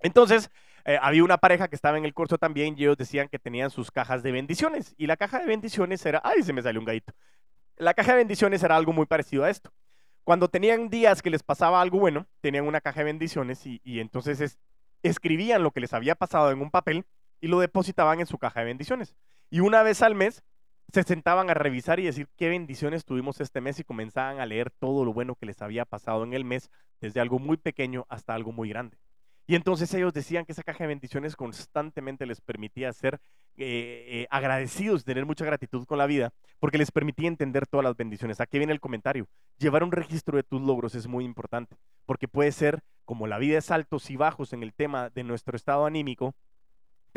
Entonces, 0.00 0.50
eh, 0.84 0.98
había 1.00 1.24
una 1.24 1.38
pareja 1.38 1.68
que 1.68 1.76
estaba 1.76 1.98
en 1.98 2.04
el 2.04 2.14
curso 2.14 2.38
también 2.38 2.74
y 2.76 2.82
ellos 2.82 2.96
decían 2.96 3.28
que 3.28 3.38
tenían 3.38 3.70
sus 3.70 3.90
cajas 3.90 4.22
de 4.22 4.32
bendiciones. 4.32 4.94
Y 4.96 5.06
la 5.06 5.16
caja 5.16 5.38
de 5.38 5.46
bendiciones 5.46 6.04
era, 6.06 6.20
ay, 6.24 6.42
se 6.42 6.52
me 6.52 6.62
salió 6.62 6.80
un 6.80 6.86
gallito. 6.86 7.12
La 7.76 7.94
caja 7.94 8.12
de 8.12 8.18
bendiciones 8.18 8.62
era 8.62 8.76
algo 8.76 8.92
muy 8.92 9.06
parecido 9.06 9.44
a 9.44 9.50
esto. 9.50 9.72
Cuando 10.24 10.48
tenían 10.48 10.88
días 10.88 11.22
que 11.22 11.30
les 11.30 11.42
pasaba 11.42 11.80
algo 11.80 11.98
bueno, 11.98 12.26
tenían 12.40 12.66
una 12.66 12.80
caja 12.80 13.00
de 13.00 13.04
bendiciones 13.04 13.64
y, 13.64 13.80
entonces 13.84 14.58
escribían 15.02 15.62
lo 15.62 15.70
que 15.70 15.80
les 15.80 15.92
había 15.92 16.14
pasado 16.14 16.50
en 16.50 16.60
un 16.60 16.70
papel 16.70 17.06
y 17.40 17.48
lo 17.48 17.60
depositaban 17.60 18.20
en 18.20 18.26
su 18.26 18.38
caja 18.38 18.60
de 18.60 18.66
bendiciones. 18.66 19.14
Y 19.50 19.60
una 19.60 19.82
vez 19.82 20.02
al 20.02 20.14
mes 20.14 20.42
se 20.92 21.02
sentaban 21.02 21.50
a 21.50 21.54
revisar 21.54 22.00
y 22.00 22.04
decir 22.04 22.28
qué 22.36 22.48
bendiciones 22.48 23.04
tuvimos 23.04 23.40
este 23.40 23.60
mes 23.60 23.78
y 23.78 23.84
comenzaban 23.84 24.40
a 24.40 24.46
leer 24.46 24.70
todo 24.70 25.04
lo 25.04 25.12
bueno 25.12 25.34
que 25.36 25.46
les 25.46 25.60
había 25.60 25.84
pasado 25.84 26.24
en 26.24 26.32
el 26.32 26.44
mes, 26.44 26.70
desde 27.00 27.20
algo 27.20 27.38
muy 27.38 27.56
pequeño 27.56 28.06
hasta 28.08 28.34
algo 28.34 28.52
muy 28.52 28.68
grande. 28.70 28.98
Y 29.46 29.54
entonces 29.54 29.92
ellos 29.94 30.12
decían 30.12 30.44
que 30.44 30.52
esa 30.52 30.62
caja 30.62 30.84
de 30.84 30.88
bendiciones 30.88 31.34
constantemente 31.34 32.26
les 32.26 32.40
permitía 32.42 32.92
ser 32.92 33.18
eh, 33.56 34.04
eh, 34.06 34.26
agradecidos, 34.30 35.04
tener 35.04 35.24
mucha 35.24 35.44
gratitud 35.44 35.86
con 35.86 35.96
la 35.96 36.06
vida, 36.06 36.32
porque 36.60 36.76
les 36.76 36.90
permitía 36.90 37.28
entender 37.28 37.66
todas 37.66 37.82
las 37.82 37.96
bendiciones. 37.96 38.40
Aquí 38.40 38.58
viene 38.58 38.74
el 38.74 38.80
comentario. 38.80 39.26
Llevar 39.56 39.82
un 39.84 39.92
registro 39.92 40.36
de 40.36 40.42
tus 40.42 40.60
logros 40.60 40.94
es 40.94 41.06
muy 41.06 41.24
importante, 41.24 41.76
porque 42.04 42.28
puede 42.28 42.52
ser, 42.52 42.82
como 43.06 43.26
la 43.26 43.38
vida 43.38 43.56
es 43.58 43.70
altos 43.70 44.10
y 44.10 44.16
bajos 44.16 44.52
en 44.52 44.62
el 44.62 44.74
tema 44.74 45.08
de 45.08 45.24
nuestro 45.24 45.56
estado 45.56 45.86
anímico, 45.86 46.34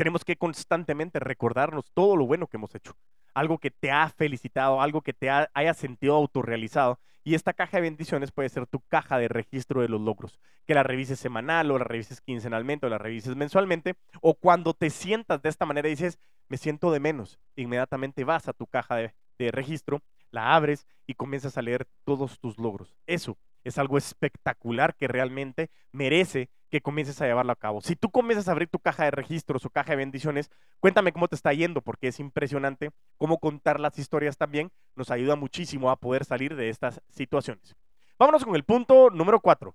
tenemos 0.02 0.24
que 0.24 0.34
constantemente 0.34 1.20
recordarnos 1.20 1.84
todo 1.94 2.16
lo 2.16 2.26
bueno 2.26 2.48
que 2.48 2.56
hemos 2.56 2.74
hecho, 2.74 2.96
algo 3.34 3.58
que 3.58 3.70
te 3.70 3.92
ha 3.92 4.08
felicitado, 4.08 4.82
algo 4.82 5.00
que 5.00 5.12
te 5.12 5.30
haya 5.30 5.74
sentido 5.74 6.16
autorrealizado 6.16 6.98
y 7.22 7.36
esta 7.36 7.52
caja 7.52 7.76
de 7.76 7.82
bendiciones 7.82 8.32
puede 8.32 8.48
ser 8.48 8.66
tu 8.66 8.80
caja 8.80 9.16
de 9.18 9.28
registro 9.28 9.80
de 9.80 9.88
los 9.88 10.00
logros, 10.00 10.40
que 10.66 10.74
la 10.74 10.82
revises 10.82 11.20
semanal 11.20 11.70
o 11.70 11.78
la 11.78 11.84
revises 11.84 12.20
quincenalmente 12.20 12.86
o 12.86 12.88
la 12.88 12.98
revises 12.98 13.36
mensualmente, 13.36 13.94
o 14.20 14.34
cuando 14.34 14.74
te 14.74 14.90
sientas 14.90 15.40
de 15.40 15.50
esta 15.50 15.66
manera 15.66 15.86
y 15.86 15.92
dices, 15.92 16.18
me 16.48 16.56
siento 16.56 16.90
de 16.90 16.98
menos, 16.98 17.38
inmediatamente 17.54 18.24
vas 18.24 18.48
a 18.48 18.54
tu 18.54 18.66
caja 18.66 18.96
de, 18.96 19.14
de 19.38 19.52
registro, 19.52 20.02
la 20.32 20.56
abres 20.56 20.84
y 21.06 21.14
comienzas 21.14 21.56
a 21.56 21.62
leer 21.62 21.86
todos 22.02 22.40
tus 22.40 22.58
logros. 22.58 22.96
Eso 23.06 23.38
es 23.64 23.78
algo 23.78 23.98
espectacular 23.98 24.94
que 24.94 25.08
realmente 25.08 25.70
merece 25.92 26.50
que 26.70 26.80
comiences 26.80 27.20
a 27.20 27.26
llevarlo 27.26 27.52
a 27.52 27.56
cabo. 27.56 27.82
Si 27.82 27.96
tú 27.96 28.10
comienzas 28.10 28.48
a 28.48 28.52
abrir 28.52 28.68
tu 28.68 28.78
caja 28.78 29.04
de 29.04 29.10
registros 29.10 29.66
o 29.66 29.70
caja 29.70 29.90
de 29.92 29.96
bendiciones, 29.96 30.50
cuéntame 30.80 31.12
cómo 31.12 31.28
te 31.28 31.36
está 31.36 31.52
yendo, 31.52 31.82
porque 31.82 32.08
es 32.08 32.18
impresionante 32.18 32.90
cómo 33.18 33.38
contar 33.38 33.78
las 33.78 33.98
historias 33.98 34.38
también 34.38 34.72
nos 34.96 35.10
ayuda 35.10 35.36
muchísimo 35.36 35.90
a 35.90 35.96
poder 35.96 36.24
salir 36.24 36.56
de 36.56 36.70
estas 36.70 37.02
situaciones. 37.10 37.76
Vámonos 38.18 38.44
con 38.44 38.56
el 38.56 38.64
punto 38.64 39.10
número 39.10 39.40
cuatro. 39.40 39.74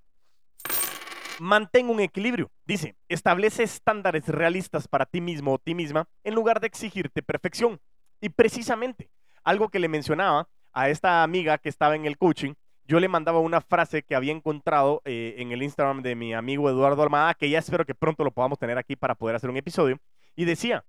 Mantén 1.39 1.89
un 1.89 1.99
equilibrio. 1.99 2.49
Dice, 2.65 2.95
establece 3.09 3.61
estándares 3.61 4.27
realistas 4.27 4.87
para 4.87 5.05
ti 5.05 5.21
mismo 5.21 5.53
o 5.53 5.59
ti 5.59 5.75
misma 5.75 6.07
en 6.23 6.33
lugar 6.33 6.59
de 6.59 6.67
exigirte 6.67 7.21
perfección. 7.21 7.79
Y 8.21 8.29
precisamente, 8.29 9.11
algo 9.43 9.69
que 9.69 9.77
le 9.77 9.87
mencionaba 9.87 10.49
a 10.73 10.89
esta 10.89 11.21
amiga 11.21 11.59
que 11.59 11.69
estaba 11.69 11.95
en 11.95 12.05
el 12.05 12.17
coaching, 12.17 12.53
yo 12.87 12.99
le 12.99 13.09
mandaba 13.09 13.39
una 13.39 13.59
frase 13.59 14.03
que 14.03 14.15
había 14.15 14.31
encontrado 14.31 15.01
eh, 15.03 15.35
en 15.37 15.51
el 15.51 15.61
Instagram 15.61 16.01
de 16.01 16.15
mi 16.15 16.33
amigo 16.33 16.69
Eduardo 16.69 17.03
Almada, 17.03 17.33
que 17.33 17.49
ya 17.49 17.59
espero 17.59 17.85
que 17.85 17.93
pronto 17.93 18.23
lo 18.23 18.31
podamos 18.31 18.57
tener 18.57 18.77
aquí 18.77 18.95
para 18.95 19.15
poder 19.15 19.35
hacer 19.35 19.49
un 19.49 19.57
episodio, 19.57 19.99
y 20.35 20.45
decía, 20.45 20.85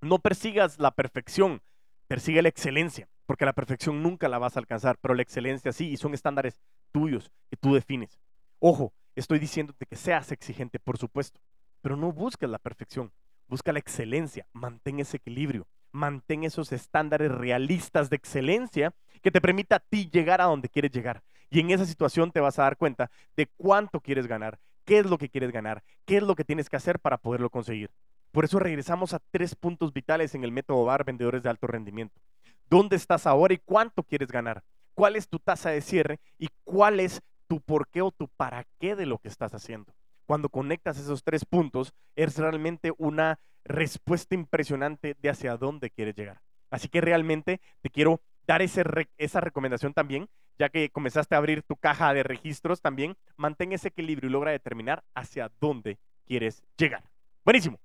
no 0.00 0.20
persigas 0.20 0.78
la 0.78 0.92
perfección, 0.92 1.60
persigue 2.06 2.40
la 2.40 2.48
excelencia, 2.48 3.08
porque 3.26 3.44
la 3.44 3.52
perfección 3.52 4.02
nunca 4.02 4.28
la 4.28 4.38
vas 4.38 4.56
a 4.56 4.60
alcanzar, 4.60 4.96
pero 5.00 5.14
la 5.14 5.22
excelencia 5.22 5.72
sí, 5.72 5.88
y 5.90 5.96
son 5.96 6.14
estándares 6.14 6.60
tuyos 6.92 7.32
que 7.50 7.56
tú 7.56 7.74
defines. 7.74 8.20
Ojo, 8.60 8.92
estoy 9.16 9.40
diciéndote 9.40 9.86
que 9.86 9.96
seas 9.96 10.30
exigente, 10.30 10.78
por 10.78 10.98
supuesto, 10.98 11.40
pero 11.80 11.96
no 11.96 12.12
busques 12.12 12.48
la 12.48 12.58
perfección, 12.58 13.12
busca 13.48 13.72
la 13.72 13.80
excelencia, 13.80 14.46
mantén 14.52 15.00
ese 15.00 15.16
equilibrio, 15.16 15.66
mantén 15.90 16.44
esos 16.44 16.70
estándares 16.70 17.32
realistas 17.32 18.08
de 18.08 18.16
excelencia 18.16 18.94
que 19.18 19.30
te 19.30 19.40
permita 19.40 19.76
a 19.76 19.80
ti 19.80 20.08
llegar 20.10 20.40
a 20.40 20.44
donde 20.44 20.68
quieres 20.68 20.90
llegar. 20.90 21.22
Y 21.50 21.60
en 21.60 21.70
esa 21.70 21.86
situación 21.86 22.30
te 22.30 22.40
vas 22.40 22.58
a 22.58 22.62
dar 22.62 22.76
cuenta 22.76 23.10
de 23.36 23.46
cuánto 23.56 24.00
quieres 24.00 24.26
ganar, 24.26 24.58
qué 24.84 24.98
es 24.98 25.06
lo 25.06 25.18
que 25.18 25.28
quieres 25.28 25.52
ganar, 25.52 25.82
qué 26.04 26.18
es 26.18 26.22
lo 26.22 26.34
que 26.34 26.44
tienes 26.44 26.68
que 26.68 26.76
hacer 26.76 26.98
para 26.98 27.18
poderlo 27.18 27.50
conseguir. 27.50 27.90
Por 28.32 28.44
eso 28.44 28.58
regresamos 28.58 29.14
a 29.14 29.20
tres 29.30 29.54
puntos 29.54 29.92
vitales 29.92 30.34
en 30.34 30.44
el 30.44 30.52
método 30.52 30.84
BAR 30.84 31.04
Vendedores 31.04 31.42
de 31.42 31.48
Alto 31.48 31.66
Rendimiento. 31.66 32.20
¿Dónde 32.68 32.96
estás 32.96 33.26
ahora 33.26 33.54
y 33.54 33.58
cuánto 33.58 34.02
quieres 34.02 34.30
ganar? 34.30 34.62
¿Cuál 34.94 35.16
es 35.16 35.28
tu 35.28 35.38
tasa 35.38 35.70
de 35.70 35.80
cierre 35.80 36.20
y 36.38 36.48
cuál 36.64 37.00
es 37.00 37.22
tu 37.46 37.60
por 37.60 37.88
qué 37.88 38.02
o 38.02 38.10
tu 38.10 38.28
para 38.28 38.66
qué 38.78 38.94
de 38.94 39.06
lo 39.06 39.18
que 39.18 39.28
estás 39.28 39.54
haciendo? 39.54 39.94
Cuando 40.26 40.50
conectas 40.50 40.98
esos 40.98 41.24
tres 41.24 41.46
puntos, 41.46 41.94
es 42.14 42.36
realmente 42.36 42.92
una 42.98 43.38
respuesta 43.64 44.34
impresionante 44.34 45.16
de 45.18 45.30
hacia 45.30 45.56
dónde 45.56 45.90
quieres 45.90 46.14
llegar. 46.14 46.42
Así 46.70 46.88
que 46.88 47.00
realmente 47.00 47.60
te 47.80 47.88
quiero 47.88 48.20
dar 48.48 48.62
esa 48.62 49.40
recomendación 49.40 49.92
también, 49.92 50.28
ya 50.58 50.70
que 50.70 50.88
comenzaste 50.88 51.34
a 51.34 51.38
abrir 51.38 51.62
tu 51.62 51.76
caja 51.76 52.14
de 52.14 52.22
registros 52.22 52.80
también, 52.80 53.14
mantén 53.36 53.72
ese 53.72 53.88
equilibrio 53.88 54.30
y 54.30 54.32
logra 54.32 54.50
determinar 54.50 55.04
hacia 55.14 55.52
dónde 55.60 55.98
quieres 56.26 56.62
llegar. 56.78 57.04
Buenísimo. 57.44 57.78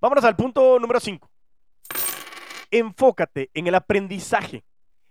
Vámonos 0.00 0.24
al 0.24 0.36
punto 0.36 0.78
número 0.78 1.00
5. 1.00 1.30
Enfócate 2.70 3.50
en 3.54 3.66
el 3.66 3.74
aprendizaje. 3.74 4.64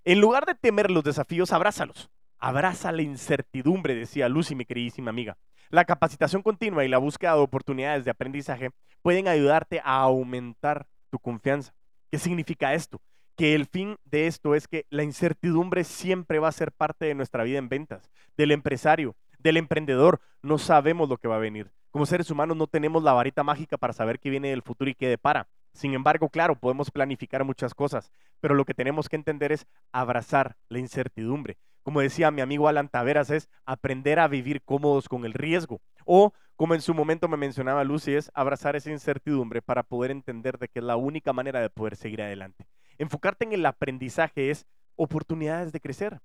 En 0.06 0.22
lugar 0.22 0.46
de 0.46 0.54
temer 0.54 0.92
los 0.92 1.04
desafíos, 1.04 1.52
abrázalos. 1.52 2.12
Abraza 2.38 2.92
la 2.92 3.02
incertidumbre, 3.02 3.96
decía 3.96 4.30
Lucy, 4.30 4.54
mi 4.54 4.66
queridísima 4.66 5.10
amiga. 5.10 5.36
La 5.70 5.86
capacitación 5.86 6.44
continua 6.44 6.86
y 6.86 6.90
la 6.90 7.00
búsqueda 7.00 7.34
de 7.34 7.42
oportunidades 7.42 8.06
de 8.06 8.12
aprendizaje 8.12 8.70
pueden 9.02 9.28
ayudarte 9.28 9.82
a 9.84 9.96
aumentar 10.02 10.86
tu 11.10 11.18
confianza. 11.18 11.74
¿Qué 12.12 12.20
significa 12.20 12.76
esto? 12.76 13.02
Que 13.36 13.56
el 13.56 13.66
fin 13.66 13.98
de 14.06 14.28
esto 14.28 14.56
es 14.56 14.68
que 14.68 14.86
la 14.90 15.04
incertidumbre 15.04 15.84
siempre 15.84 16.40
va 16.40 16.50
a 16.50 16.54
ser 16.54 16.72
parte 16.72 17.06
de 17.06 17.16
nuestra 17.16 17.44
vida 17.44 17.58
en 17.58 17.70
ventas, 17.70 18.12
del 18.38 18.52
empresario, 18.52 19.16
del 19.40 19.58
emprendedor. 19.58 20.22
No 20.42 20.58
sabemos 20.58 21.10
lo 21.10 21.18
que 21.18 21.28
va 21.28 21.38
a 21.38 21.40
venir. 21.40 21.72
Como 21.90 22.06
seres 22.06 22.30
humanos 22.30 22.58
no 22.58 22.68
tenemos 22.68 23.04
la 23.04 23.14
varita 23.14 23.44
mágica 23.44 23.78
para 23.78 23.94
saber 23.94 24.20
qué 24.20 24.30
viene 24.30 24.50
del 24.50 24.62
futuro 24.62 24.90
y 24.90 24.96
qué 24.96 25.08
depara. 25.08 25.48
Sin 25.74 25.94
embargo, 25.94 26.30
claro, 26.30 26.56
podemos 26.56 26.92
planificar 26.92 27.44
muchas 27.44 27.74
cosas, 27.74 28.12
pero 28.40 28.54
lo 28.54 28.66
que 28.66 28.76
tenemos 28.76 29.10
que 29.10 29.16
entender 29.16 29.52
es 29.52 29.66
abrazar 29.92 30.56
la 30.70 30.80
incertidumbre 30.80 31.58
como 31.84 32.00
decía 32.00 32.32
mi 32.32 32.42
amigo 32.42 32.68
Alan 32.68 32.90
Taveras, 32.90 33.30
es 33.30 33.50
aprender 33.66 34.20
a 34.20 34.28
vivir 34.28 34.64
cómodos 34.64 35.08
con 35.10 35.26
el 35.26 35.34
riesgo. 35.34 35.82
O, 36.06 36.34
como 36.56 36.74
en 36.74 36.82
su 36.82 36.94
momento 36.94 37.28
me 37.28 37.38
mencionaba 37.38 37.84
Lucy, 37.84 38.16
es 38.16 38.32
abrazar 38.34 38.76
esa 38.76 38.90
incertidumbre 38.90 39.62
para 39.62 39.84
poder 39.84 40.12
entender 40.12 40.58
de 40.58 40.70
que 40.70 40.80
es 40.80 40.86
la 40.86 40.96
única 40.96 41.34
manera 41.34 41.60
de 41.60 41.70
poder 41.70 41.96
seguir 41.96 42.22
adelante. 42.22 42.66
Enfocarte 42.98 43.46
en 43.46 43.54
el 43.54 43.66
aprendizaje 43.66 44.50
es 44.50 44.66
oportunidades 44.96 45.72
de 45.72 45.80
crecer. 45.80 46.20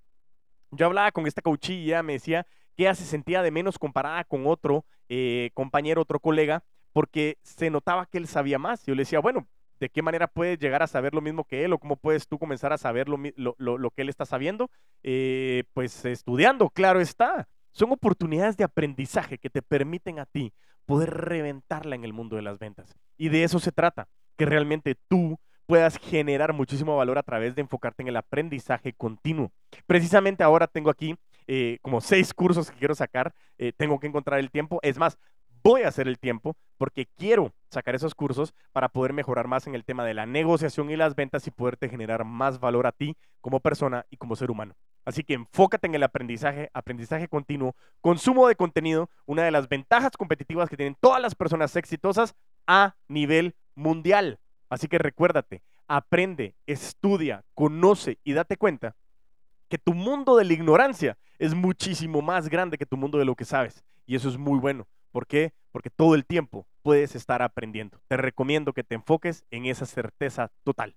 Yo 0.71 0.85
hablaba 0.85 1.11
con 1.11 1.27
esta 1.27 1.41
coachilla, 1.41 2.03
me 2.03 2.13
decía 2.13 2.45
que 2.75 2.83
ella 2.83 2.95
se 2.95 3.05
sentía 3.05 3.41
de 3.41 3.51
menos 3.51 3.79
comparada 3.79 4.23
con 4.23 4.45
otro 4.47 4.85
eh, 5.09 5.49
compañero, 5.53 6.01
otro 6.01 6.19
colega, 6.19 6.63
porque 6.93 7.37
se 7.41 7.69
notaba 7.69 8.05
que 8.05 8.17
él 8.17 8.27
sabía 8.27 8.59
más. 8.59 8.85
Yo 8.85 8.93
le 8.95 9.01
decía, 9.01 9.19
bueno, 9.19 9.47
de 9.79 9.89
qué 9.89 10.01
manera 10.01 10.27
puedes 10.27 10.59
llegar 10.59 10.83
a 10.83 10.87
saber 10.87 11.13
lo 11.13 11.21
mismo 11.21 11.45
que 11.45 11.63
él 11.63 11.73
o 11.73 11.79
cómo 11.79 11.95
puedes 11.95 12.27
tú 12.27 12.37
comenzar 12.37 12.73
a 12.73 12.77
saber 12.77 13.07
lo, 13.07 13.91
que 13.91 14.01
él 14.01 14.09
está 14.09 14.25
sabiendo, 14.25 14.69
eh, 15.03 15.63
pues 15.73 16.05
estudiando, 16.05 16.69
claro 16.69 16.99
está. 16.99 17.47
Son 17.71 17.91
oportunidades 17.91 18.57
de 18.57 18.63
aprendizaje 18.63 19.37
que 19.37 19.49
te 19.49 19.61
permiten 19.61 20.19
a 20.19 20.25
ti 20.25 20.53
poder 20.85 21.11
reventarla 21.11 21.95
en 21.95 22.03
el 22.03 22.13
mundo 22.13 22.35
de 22.35 22.41
las 22.41 22.59
ventas. 22.59 22.95
Y 23.17 23.29
de 23.29 23.43
eso 23.43 23.59
se 23.59 23.71
trata, 23.71 24.09
que 24.37 24.45
realmente 24.45 24.95
tú 25.07 25.39
puedas 25.69 25.99
generar 25.99 26.51
muchísimo 26.51 26.97
valor 26.97 27.19
a 27.19 27.21
través 27.21 27.53
de 27.53 27.61
enfocarte 27.61 28.01
en 28.01 28.07
el 28.07 28.17
aprendizaje 28.17 28.91
continuo. 28.91 29.51
Precisamente 29.85 30.43
ahora 30.43 30.65
tengo 30.65 30.89
aquí 30.89 31.15
eh, 31.45 31.77
como 31.83 32.01
seis 32.01 32.33
cursos 32.33 32.71
que 32.71 32.79
quiero 32.79 32.95
sacar, 32.95 33.35
eh, 33.59 33.71
tengo 33.77 33.99
que 33.99 34.07
encontrar 34.07 34.39
el 34.39 34.49
tiempo. 34.49 34.79
Es 34.81 34.97
más, 34.97 35.19
voy 35.61 35.83
a 35.83 35.89
hacer 35.89 36.07
el 36.07 36.17
tiempo 36.17 36.57
porque 36.79 37.05
quiero 37.05 37.53
sacar 37.69 37.93
esos 37.93 38.15
cursos 38.15 38.55
para 38.71 38.89
poder 38.89 39.13
mejorar 39.13 39.47
más 39.47 39.67
en 39.67 39.75
el 39.75 39.85
tema 39.85 40.03
de 40.03 40.15
la 40.15 40.25
negociación 40.25 40.89
y 40.89 40.95
las 40.95 41.13
ventas 41.13 41.45
y 41.45 41.51
poderte 41.51 41.87
generar 41.87 42.25
más 42.25 42.59
valor 42.59 42.87
a 42.87 42.91
ti 42.91 43.15
como 43.39 43.59
persona 43.59 44.07
y 44.09 44.17
como 44.17 44.35
ser 44.35 44.49
humano. 44.49 44.73
Así 45.05 45.23
que 45.23 45.35
enfócate 45.35 45.85
en 45.85 45.93
el 45.93 46.01
aprendizaje, 46.01 46.71
aprendizaje 46.73 47.27
continuo, 47.27 47.75
consumo 48.01 48.47
de 48.47 48.55
contenido, 48.55 49.11
una 49.27 49.43
de 49.43 49.51
las 49.51 49.69
ventajas 49.69 50.17
competitivas 50.17 50.67
que 50.67 50.77
tienen 50.77 50.97
todas 50.99 51.21
las 51.21 51.35
personas 51.35 51.75
exitosas 51.75 52.33
a 52.65 52.95
nivel 53.07 53.53
mundial. 53.75 54.39
Así 54.69 54.87
que 54.87 54.99
recuérdate, 54.99 55.63
aprende, 55.87 56.55
estudia, 56.67 57.43
conoce 57.55 58.19
y 58.23 58.33
date 58.33 58.57
cuenta 58.57 58.95
que 59.67 59.77
tu 59.77 59.93
mundo 59.93 60.35
de 60.37 60.45
la 60.45 60.53
ignorancia 60.53 61.17
es 61.39 61.53
muchísimo 61.53 62.21
más 62.21 62.49
grande 62.49 62.77
que 62.77 62.85
tu 62.85 62.97
mundo 62.97 63.17
de 63.17 63.25
lo 63.25 63.35
que 63.35 63.45
sabes. 63.45 63.83
Y 64.05 64.15
eso 64.15 64.29
es 64.29 64.37
muy 64.37 64.59
bueno. 64.59 64.87
¿Por 65.11 65.25
qué? 65.25 65.53
Porque 65.71 65.89
todo 65.89 66.15
el 66.15 66.25
tiempo 66.25 66.67
puedes 66.81 67.15
estar 67.15 67.41
aprendiendo. 67.41 67.99
Te 68.07 68.17
recomiendo 68.17 68.73
que 68.73 68.83
te 68.83 68.95
enfoques 68.95 69.45
en 69.51 69.65
esa 69.65 69.85
certeza 69.85 70.51
total. 70.63 70.95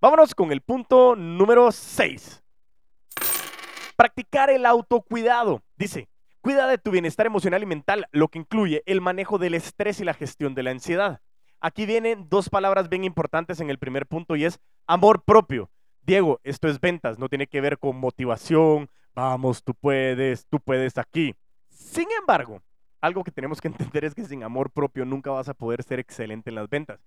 Vámonos 0.00 0.34
con 0.34 0.52
el 0.52 0.60
punto 0.60 1.16
número 1.16 1.72
6. 1.72 2.42
Practicar 3.96 4.50
el 4.50 4.64
autocuidado. 4.64 5.62
Dice, 5.76 6.08
cuida 6.40 6.68
de 6.68 6.78
tu 6.78 6.92
bienestar 6.92 7.26
emocional 7.26 7.62
y 7.62 7.66
mental, 7.66 8.06
lo 8.12 8.28
que 8.28 8.38
incluye 8.38 8.82
el 8.86 9.00
manejo 9.00 9.38
del 9.38 9.54
estrés 9.54 10.00
y 10.00 10.04
la 10.04 10.14
gestión 10.14 10.54
de 10.54 10.62
la 10.62 10.70
ansiedad. 10.70 11.20
Aquí 11.60 11.86
vienen 11.86 12.28
dos 12.28 12.48
palabras 12.48 12.88
bien 12.88 13.04
importantes 13.04 13.60
en 13.60 13.68
el 13.70 13.78
primer 13.78 14.06
punto 14.06 14.36
y 14.36 14.44
es 14.44 14.60
amor 14.86 15.22
propio. 15.24 15.70
Diego, 16.02 16.40
esto 16.44 16.68
es 16.68 16.80
ventas, 16.80 17.18
no 17.18 17.28
tiene 17.28 17.46
que 17.48 17.60
ver 17.60 17.78
con 17.78 17.96
motivación, 17.96 18.88
vamos, 19.14 19.62
tú 19.62 19.74
puedes, 19.74 20.46
tú 20.46 20.60
puedes 20.60 20.96
aquí. 20.96 21.34
Sin 21.68 22.06
embargo, 22.18 22.62
algo 23.00 23.24
que 23.24 23.32
tenemos 23.32 23.60
que 23.60 23.68
entender 23.68 24.04
es 24.04 24.14
que 24.14 24.24
sin 24.24 24.44
amor 24.44 24.70
propio 24.70 25.04
nunca 25.04 25.30
vas 25.30 25.48
a 25.48 25.54
poder 25.54 25.82
ser 25.82 25.98
excelente 25.98 26.50
en 26.50 26.54
las 26.54 26.68
ventas. 26.68 27.00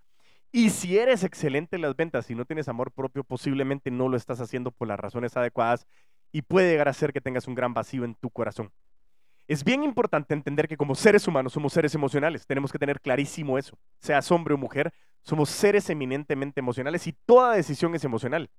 Y 0.51 0.69
si 0.69 0.97
eres 0.97 1.23
excelente 1.23 1.77
en 1.77 1.81
las 1.81 1.95
ventas 1.95 2.29
y 2.29 2.35
no 2.35 2.43
tienes 2.43 2.67
amor 2.67 2.91
propio, 2.91 3.23
posiblemente 3.23 3.89
no 3.89 4.09
lo 4.09 4.17
estás 4.17 4.41
haciendo 4.41 4.71
por 4.71 4.89
las 4.89 4.99
razones 4.99 5.37
adecuadas 5.37 5.87
y 6.33 6.41
puede 6.41 6.69
llegar 6.71 6.89
a 6.89 6.93
ser 6.93 7.13
que 7.13 7.21
tengas 7.21 7.47
un 7.47 7.55
gran 7.55 7.73
vacío 7.73 8.03
en 8.03 8.15
tu 8.15 8.29
corazón. 8.29 8.71
Es 9.51 9.65
bien 9.65 9.83
importante 9.83 10.33
entender 10.33 10.65
que 10.65 10.77
como 10.77 10.95
seres 10.95 11.27
humanos 11.27 11.51
somos 11.51 11.73
seres 11.73 11.93
emocionales, 11.93 12.47
tenemos 12.47 12.71
que 12.71 12.79
tener 12.79 13.01
clarísimo 13.01 13.57
eso. 13.57 13.77
Seas 13.99 14.31
hombre 14.31 14.53
o 14.53 14.57
mujer, 14.57 14.93
somos 15.23 15.49
seres 15.49 15.89
eminentemente 15.89 16.61
emocionales 16.61 17.05
y 17.05 17.11
toda 17.25 17.53
decisión 17.53 17.93
es 17.93 18.05
emocional. 18.05 18.49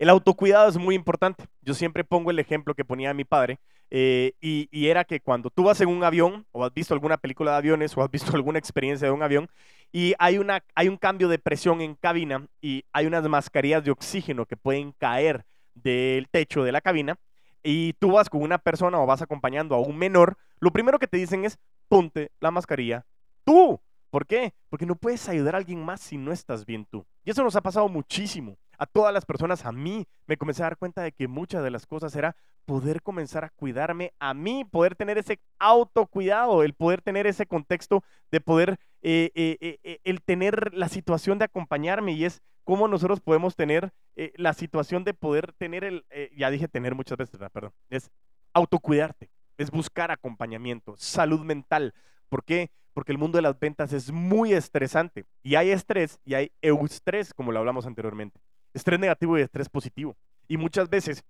El 0.00 0.08
autocuidado 0.08 0.68
es 0.68 0.76
muy 0.76 0.96
importante. 0.96 1.44
Yo 1.60 1.72
siempre 1.72 2.02
pongo 2.02 2.32
el 2.32 2.40
ejemplo 2.40 2.74
que 2.74 2.84
ponía 2.84 3.14
mi 3.14 3.24
padre 3.24 3.60
eh, 3.90 4.32
y, 4.40 4.88
era 4.88 5.04
que 5.04 5.20
cuando 5.20 5.50
tú 5.50 5.62
vas 5.62 5.80
en 5.80 5.88
un 5.88 6.02
avión 6.02 6.46
o 6.50 6.64
has 6.64 6.74
visto 6.74 6.94
alguna 6.94 7.16
película 7.16 7.52
de 7.52 7.58
aviones 7.58 7.96
o 7.96 8.02
has 8.02 8.10
visto 8.10 8.32
alguna 8.34 8.58
experiencia 8.58 9.06
de 9.06 9.12
un 9.12 9.22
avión 9.22 9.48
y 9.92 10.14
hay, 10.18 10.36
una, 10.38 10.64
hay 10.74 10.88
un 10.88 10.96
cambio 10.96 11.28
de 11.28 11.38
presión 11.38 11.80
en 11.80 11.94
cabina 11.94 12.44
y 12.60 12.84
hay 12.92 13.06
unas 13.06 13.22
mascarillas 13.28 13.84
de 13.84 13.92
oxígeno 13.92 14.46
que 14.46 14.56
pueden 14.56 14.90
caer 14.98 15.44
del 15.74 16.28
techo 16.28 16.64
de 16.64 16.72
la 16.72 16.80
cabina 16.80 17.20
y 17.62 17.94
tú 17.94 18.12
vas 18.12 18.28
con 18.28 18.42
una 18.42 18.58
persona 18.58 19.00
o 19.00 19.06
vas 19.06 19.22
acompañando 19.22 19.74
a 19.74 19.80
un 19.80 19.96
menor, 19.96 20.36
lo 20.58 20.72
primero 20.72 20.98
que 20.98 21.06
te 21.06 21.16
dicen 21.16 21.44
es 21.44 21.58
ponte 21.88 22.30
la 22.40 22.50
mascarilla 22.50 23.06
tú. 23.44 23.80
¿Por 24.10 24.26
qué? 24.26 24.52
Porque 24.68 24.84
no 24.84 24.94
puedes 24.94 25.26
ayudar 25.28 25.54
a 25.54 25.58
alguien 25.58 25.82
más 25.82 26.00
si 26.00 26.18
no 26.18 26.32
estás 26.32 26.66
bien 26.66 26.84
tú. 26.84 27.06
Y 27.24 27.30
eso 27.30 27.42
nos 27.42 27.56
ha 27.56 27.62
pasado 27.62 27.88
muchísimo 27.88 28.58
a 28.82 28.86
todas 28.86 29.14
las 29.14 29.24
personas, 29.24 29.64
a 29.64 29.70
mí, 29.70 30.08
me 30.26 30.36
comencé 30.36 30.62
a 30.62 30.66
dar 30.66 30.76
cuenta 30.76 31.02
de 31.02 31.12
que 31.12 31.28
muchas 31.28 31.62
de 31.62 31.70
las 31.70 31.86
cosas 31.86 32.16
era 32.16 32.34
poder 32.64 33.00
comenzar 33.00 33.44
a 33.44 33.50
cuidarme 33.50 34.12
a 34.18 34.34
mí, 34.34 34.64
poder 34.64 34.96
tener 34.96 35.18
ese 35.18 35.38
autocuidado, 35.60 36.64
el 36.64 36.74
poder 36.74 37.00
tener 37.00 37.28
ese 37.28 37.46
contexto 37.46 38.02
de 38.32 38.40
poder, 38.40 38.80
eh, 39.00 39.30
eh, 39.36 39.78
eh, 39.84 40.00
el 40.02 40.20
tener 40.20 40.74
la 40.74 40.88
situación 40.88 41.38
de 41.38 41.44
acompañarme 41.44 42.10
y 42.14 42.24
es 42.24 42.42
cómo 42.64 42.88
nosotros 42.88 43.20
podemos 43.20 43.54
tener 43.54 43.92
la 44.34 44.52
situación 44.52 45.04
de 45.04 45.14
poder 45.14 45.52
tener 45.52 45.84
el, 45.84 46.04
ya 46.36 46.50
dije 46.50 46.66
tener 46.66 46.96
muchas 46.96 47.18
veces, 47.18 47.38
perdón, 47.52 47.72
es 47.88 48.10
autocuidarte, 48.52 49.30
es 49.58 49.70
buscar 49.70 50.10
acompañamiento, 50.10 50.96
salud 50.96 51.44
mental. 51.44 51.94
¿Por 52.28 52.42
qué? 52.42 52.72
Porque 52.94 53.12
el 53.12 53.18
mundo 53.18 53.38
de 53.38 53.42
las 53.42 53.60
ventas 53.60 53.92
es 53.92 54.10
muy 54.10 54.54
estresante 54.54 55.24
y 55.44 55.54
hay 55.54 55.70
estrés 55.70 56.18
y 56.24 56.34
hay 56.34 56.50
eustrés, 56.60 57.32
como 57.32 57.52
lo 57.52 57.60
hablamos 57.60 57.86
anteriormente. 57.86 58.40
Estrés 58.74 58.98
negativo 58.98 59.38
y 59.38 59.42
estrés 59.42 59.68
positivo. 59.68 60.16
Y 60.48 60.56
muchas 60.56 60.88
veces, 60.88 61.24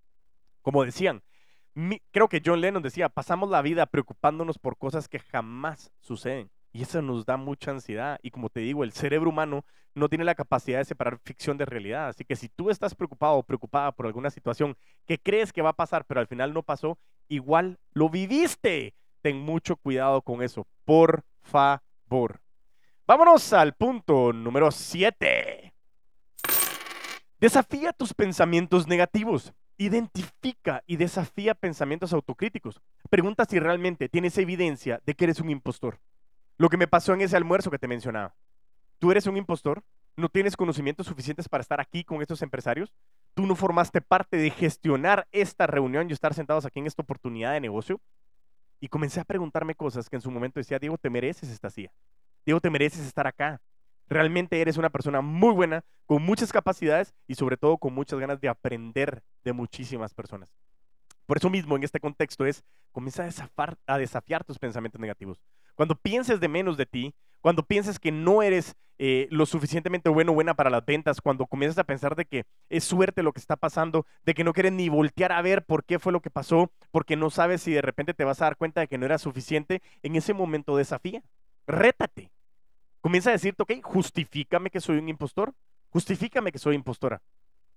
como 0.63 0.85
decían, 0.85 1.23
creo 2.11 2.29
que 2.29 2.43
John 2.45 2.61
Lennon 2.61 2.83
decía, 2.83 3.09
pasamos 3.09 3.51
la 3.51 3.63
vida 3.63 3.87
preocupándonos 3.87 4.59
por 4.59 4.77
cosas 4.77 5.09
que 5.09 5.19
jamás 5.19 5.93
suceden. 6.01 6.51
Y 6.73 6.83
eso 6.83 7.03
nos 7.03 7.27
da 7.27 7.37
mucha 7.37 7.71
ansiedad. 7.71 8.19
Y 8.23 8.31
como 8.31 8.49
te 8.49 8.61
digo, 8.61 8.83
el 8.85 8.93
cerebro 8.93 9.31
humano 9.31 9.65
no 9.95 10.09
tiene 10.09 10.25
la 10.25 10.35
capacidad 10.35 10.79
de 10.79 10.87
separar 10.87 11.19
ficción 11.19 11.59
de 11.59 11.67
realidad. 11.67 12.09
Así 12.09 12.25
que 12.25 12.37
si 12.37 12.49
tú 12.49 12.71
estás 12.71 12.95
preocupado 12.95 13.35
o 13.35 13.43
preocupada 13.43 13.93
por 13.93 14.07
alguna 14.07 14.31
situación 14.31 14.77
que 15.07 15.19
crees 15.19 15.53
que 15.53 15.63
va 15.63 15.71
a 15.71 15.75
pasar, 15.77 16.05
pero 16.07 16.21
al 16.21 16.27
final 16.27 16.55
no 16.55 16.63
pasó, 16.63 16.99
igual 17.29 17.79
lo 17.93 18.09
viviste. 18.09 18.95
Ten 19.21 19.39
mucho 19.39 19.77
cuidado 19.77 20.23
con 20.23 20.43
eso, 20.43 20.67
por 20.85 21.25
favor. 21.43 22.41
Vámonos 23.07 23.53
al 23.53 23.75
punto 23.75 24.33
número 24.33 24.71
7. 24.71 25.72
Desafía 27.43 27.93
tus 27.93 28.15
pensamientos 28.15 28.87
negativos. 28.87 29.53
Identifica 29.77 30.85
y 30.87 30.95
desafía 30.95 31.57
pensamientos 31.57 32.13
autocríticos. 32.13 32.81
Pregunta 33.11 33.45
si 33.45 33.59
realmente 33.59 34.09
tienes 34.09 34.39
evidencia 34.39 35.03
de 35.05 35.15
que 35.15 35.25
eres 35.25 35.41
un 35.41 35.51
impostor. 35.51 35.99
Lo 36.57 36.69
que 36.69 36.77
me 36.77 36.87
pasó 36.87 37.15
en 37.15 37.21
ese 37.21 37.37
almuerzo 37.37 37.69
que 37.69 37.81
te 37.81 37.89
mencionaba. 37.89 38.37
¿Tú 39.01 39.11
eres 39.11 39.27
un 39.27 39.37
impostor? 39.37 39.83
¿No 40.17 40.29
tienes 40.29 40.57
conocimientos 40.57 41.09
suficientes 41.09 41.49
para 41.49 41.63
estar 41.63 41.81
aquí 41.81 42.05
con 42.05 42.23
estos 42.23 42.43
empresarios? 42.43 42.93
¿Tú 43.35 43.45
no 43.45 43.57
formaste 43.57 44.01
parte 44.01 44.37
de 44.37 44.51
gestionar 44.51 45.27
esta 45.33 45.67
reunión 45.67 46.09
y 46.09 46.13
estar 46.13 46.35
sentados 46.35 46.65
aquí 46.65 46.79
en 46.79 46.87
esta 46.87 47.03
oportunidad 47.03 47.55
de 47.55 47.61
negocio? 47.61 48.01
Y 48.79 48.87
comencé 48.87 49.19
a 49.19 49.25
preguntarme 49.25 49.75
cosas 49.75 50.09
que 50.09 50.15
en 50.15 50.23
su 50.23 50.31
momento 50.31 50.61
decía, 50.61 50.79
Diego, 50.79 50.97
te 50.97 51.11
mereces 51.11 51.51
esta 51.51 51.71
silla. 51.71 51.91
Diego, 52.47 52.61
te 52.61 52.71
mereces 52.71 53.05
estar 53.05 53.27
acá. 53.27 53.61
Realmente 54.09 54.61
eres 54.61 54.77
una 54.77 54.91
persona 54.91 55.21
muy 55.21 55.53
buena, 55.53 55.85
con 56.07 56.23
muchas 56.23 56.53
capacidades 56.53 57.15
y 57.27 57.35
sobre 57.35 57.57
todo 57.57 57.79
con 57.79 57.95
muchas 57.95 58.19
ganas 58.19 58.41
de 58.41 58.49
aprender 58.49 59.23
de 59.45 59.53
muchísimas 59.53 60.15
personas. 60.15 60.51
Por 61.27 61.37
eso 61.39 61.51
mismo, 61.51 61.77
en 61.77 61.85
este 61.85 62.01
contexto 62.01 62.45
es, 62.45 62.65
comienza 62.91 63.27
a, 63.87 63.99
desafiar 63.99 64.45
tus 64.45 64.59
pensamientos 64.59 65.01
negativos. 65.01 65.41
Cuando 65.75 65.97
pienses 65.97 66.41
de 66.41 66.49
menos 66.49 66.77
de 66.77 66.87
ti, 66.87 67.15
cuando 67.41 67.63
pienses 67.65 67.99
que 67.99 68.13
no 68.13 68.43
eres 68.43 68.77
eh, 68.99 69.27
lo 69.31 69.47
suficientemente 69.47 70.11
bueno 70.11 70.33
o 70.33 70.35
buena 70.35 70.55
para 70.55 70.71
las 70.71 70.85
ventas, 70.85 71.21
cuando 71.21 71.47
comienzas 71.47 71.79
a 71.79 71.85
pensar 71.85 72.15
de 72.15 72.27
que 72.27 72.45
es 72.69 72.85
suerte 72.85 73.23
lo 73.23 73.33
que 73.33 73.41
está 73.41 73.57
pasando, 73.57 74.07
de 74.25 74.35
que 74.35 74.45
no 74.45 74.53
quieres 74.53 74.73
ni 74.73 74.89
voltear 74.89 75.33
a 75.33 75.43
ver 75.43 75.65
por 75.65 75.85
qué 75.85 75.99
fue 75.99 76.13
lo 76.13 76.21
que 76.21 76.31
pasó, 76.31 76.71
porque 76.91 77.17
no 77.17 77.31
sabes 77.31 77.63
si 77.63 77.73
de 77.73 77.83
repente 77.83 78.15
te 78.15 78.25
vas 78.25 78.43
a 78.43 78.45
dar 78.45 78.57
cuenta 78.57 78.81
de 78.81 78.89
que 78.89 78.99
no 78.99 79.07
era 79.07 79.19
suficiente, 79.19 79.83
en 80.03 80.17
ese 80.17 80.35
momento 80.35 80.77
desafía, 80.77 81.23
rétate. 81.67 82.31
Comienza 83.03 83.31
a 83.31 83.33
decirte, 83.35 83.63
ok, 83.65 83.73
justifícame 83.83 84.71
que 84.71 84.81
soy 84.81 84.97
un 84.97 85.09
impostor, 85.09 85.53
justifícame 85.91 86.53
que 86.53 86.59
soy 86.59 86.77
impostora. 86.77 87.21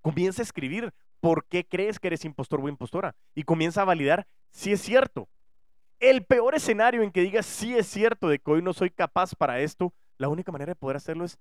Comienza 0.01 0.41
a 0.41 0.45
escribir 0.45 0.93
por 1.19 1.45
qué 1.47 1.65
crees 1.65 1.99
que 1.99 2.07
eres 2.07 2.23
impostor 2.25 2.61
o 2.61 2.69
impostora 2.69 3.15
y 3.33 3.43
comienza 3.43 3.81
a 3.81 3.85
validar 3.85 4.27
si 4.51 4.71
es 4.71 4.81
cierto. 4.81 5.27
El 5.99 6.23
peor 6.23 6.53
escenario 6.53 7.01
en 7.01 7.11
que 7.11 7.21
digas 7.21 7.47
si 7.47 7.75
es 7.75 7.87
cierto 7.87 8.29
de 8.29 8.37
que 8.37 8.51
hoy 8.51 8.61
no 8.61 8.73
soy 8.73 8.91
capaz 8.91 9.33
para 9.33 9.59
esto, 9.61 9.93
la 10.19 10.29
única 10.29 10.51
manera 10.51 10.71
de 10.71 10.75
poder 10.75 10.97
hacerlo 10.97 11.25
es 11.25 11.39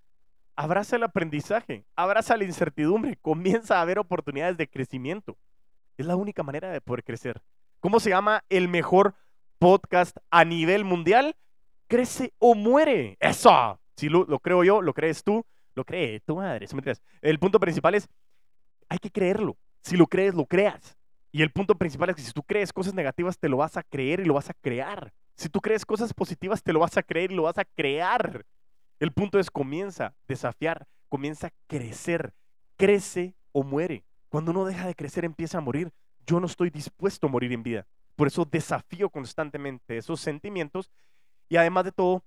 abraza 0.56 0.96
el 0.96 1.02
aprendizaje, 1.02 1.84
abraza 1.94 2.38
la 2.38 2.44
incertidumbre, 2.44 3.16
comienza 3.22 3.80
a 3.80 3.84
ver 3.84 3.98
oportunidades 3.98 4.56
de 4.56 4.68
crecimiento. 4.68 5.36
Es 5.98 6.06
la 6.06 6.16
única 6.16 6.42
manera 6.42 6.70
de 6.70 6.80
poder 6.80 7.04
crecer. 7.04 7.42
¿Cómo 7.80 8.00
se 8.00 8.10
llama 8.10 8.44
el 8.48 8.68
mejor 8.68 9.14
podcast 9.58 10.16
a 10.30 10.44
nivel 10.46 10.84
mundial? 10.84 11.36
Crece 11.86 12.32
o 12.38 12.54
muere. 12.54 13.16
Eso. 13.20 13.78
Si 13.96 14.08
lo, 14.08 14.26
creo 14.40 14.64
yo, 14.64 14.82
lo 14.82 14.92
crees 14.92 15.22
tú, 15.22 15.44
lo 15.74 15.84
cree 15.84 16.20
tu 16.20 16.36
madre. 16.36 16.66
El 17.22 17.38
punto 17.38 17.60
principal 17.60 17.94
es, 17.94 18.08
hay 18.88 18.98
que 18.98 19.10
creerlo. 19.10 19.56
Si 19.82 19.96
lo 19.96 20.06
crees, 20.06 20.34
lo 20.34 20.46
creas. 20.46 20.96
Y 21.30 21.42
el 21.42 21.50
punto 21.50 21.76
principal 21.76 22.10
es 22.10 22.16
que 22.16 22.22
si 22.22 22.32
tú 22.32 22.42
crees 22.42 22.72
cosas 22.72 22.94
negativas, 22.94 23.38
te 23.38 23.48
lo 23.48 23.56
vas 23.58 23.76
a 23.76 23.82
creer 23.82 24.20
y 24.20 24.24
lo 24.24 24.34
vas 24.34 24.50
a 24.50 24.54
crear. 24.54 25.12
Si 25.36 25.48
tú 25.48 25.60
crees 25.60 25.84
cosas 25.84 26.14
positivas, 26.14 26.62
te 26.62 26.72
lo 26.72 26.80
vas 26.80 26.96
a 26.96 27.02
creer 27.02 27.32
y 27.32 27.34
lo 27.34 27.42
vas 27.42 27.58
a 27.58 27.64
crear. 27.64 28.44
El 29.00 29.12
punto 29.12 29.38
es 29.38 29.50
comienza 29.50 30.06
a 30.06 30.14
desafiar, 30.28 30.86
comienza 31.08 31.48
a 31.48 31.52
crecer, 31.66 32.32
crece 32.76 33.34
o 33.52 33.64
muere. 33.64 34.04
Cuando 34.28 34.52
uno 34.52 34.64
deja 34.64 34.86
de 34.86 34.94
crecer, 34.94 35.24
empieza 35.24 35.58
a 35.58 35.60
morir. 35.60 35.90
Yo 36.26 36.40
no 36.40 36.46
estoy 36.46 36.70
dispuesto 36.70 37.26
a 37.26 37.30
morir 37.30 37.52
en 37.52 37.62
vida. 37.62 37.86
Por 38.16 38.28
eso 38.28 38.44
desafío 38.44 39.10
constantemente 39.10 39.96
esos 39.96 40.20
sentimientos 40.20 40.90
y 41.48 41.56
además 41.56 41.84
de 41.84 41.92
todo, 41.92 42.24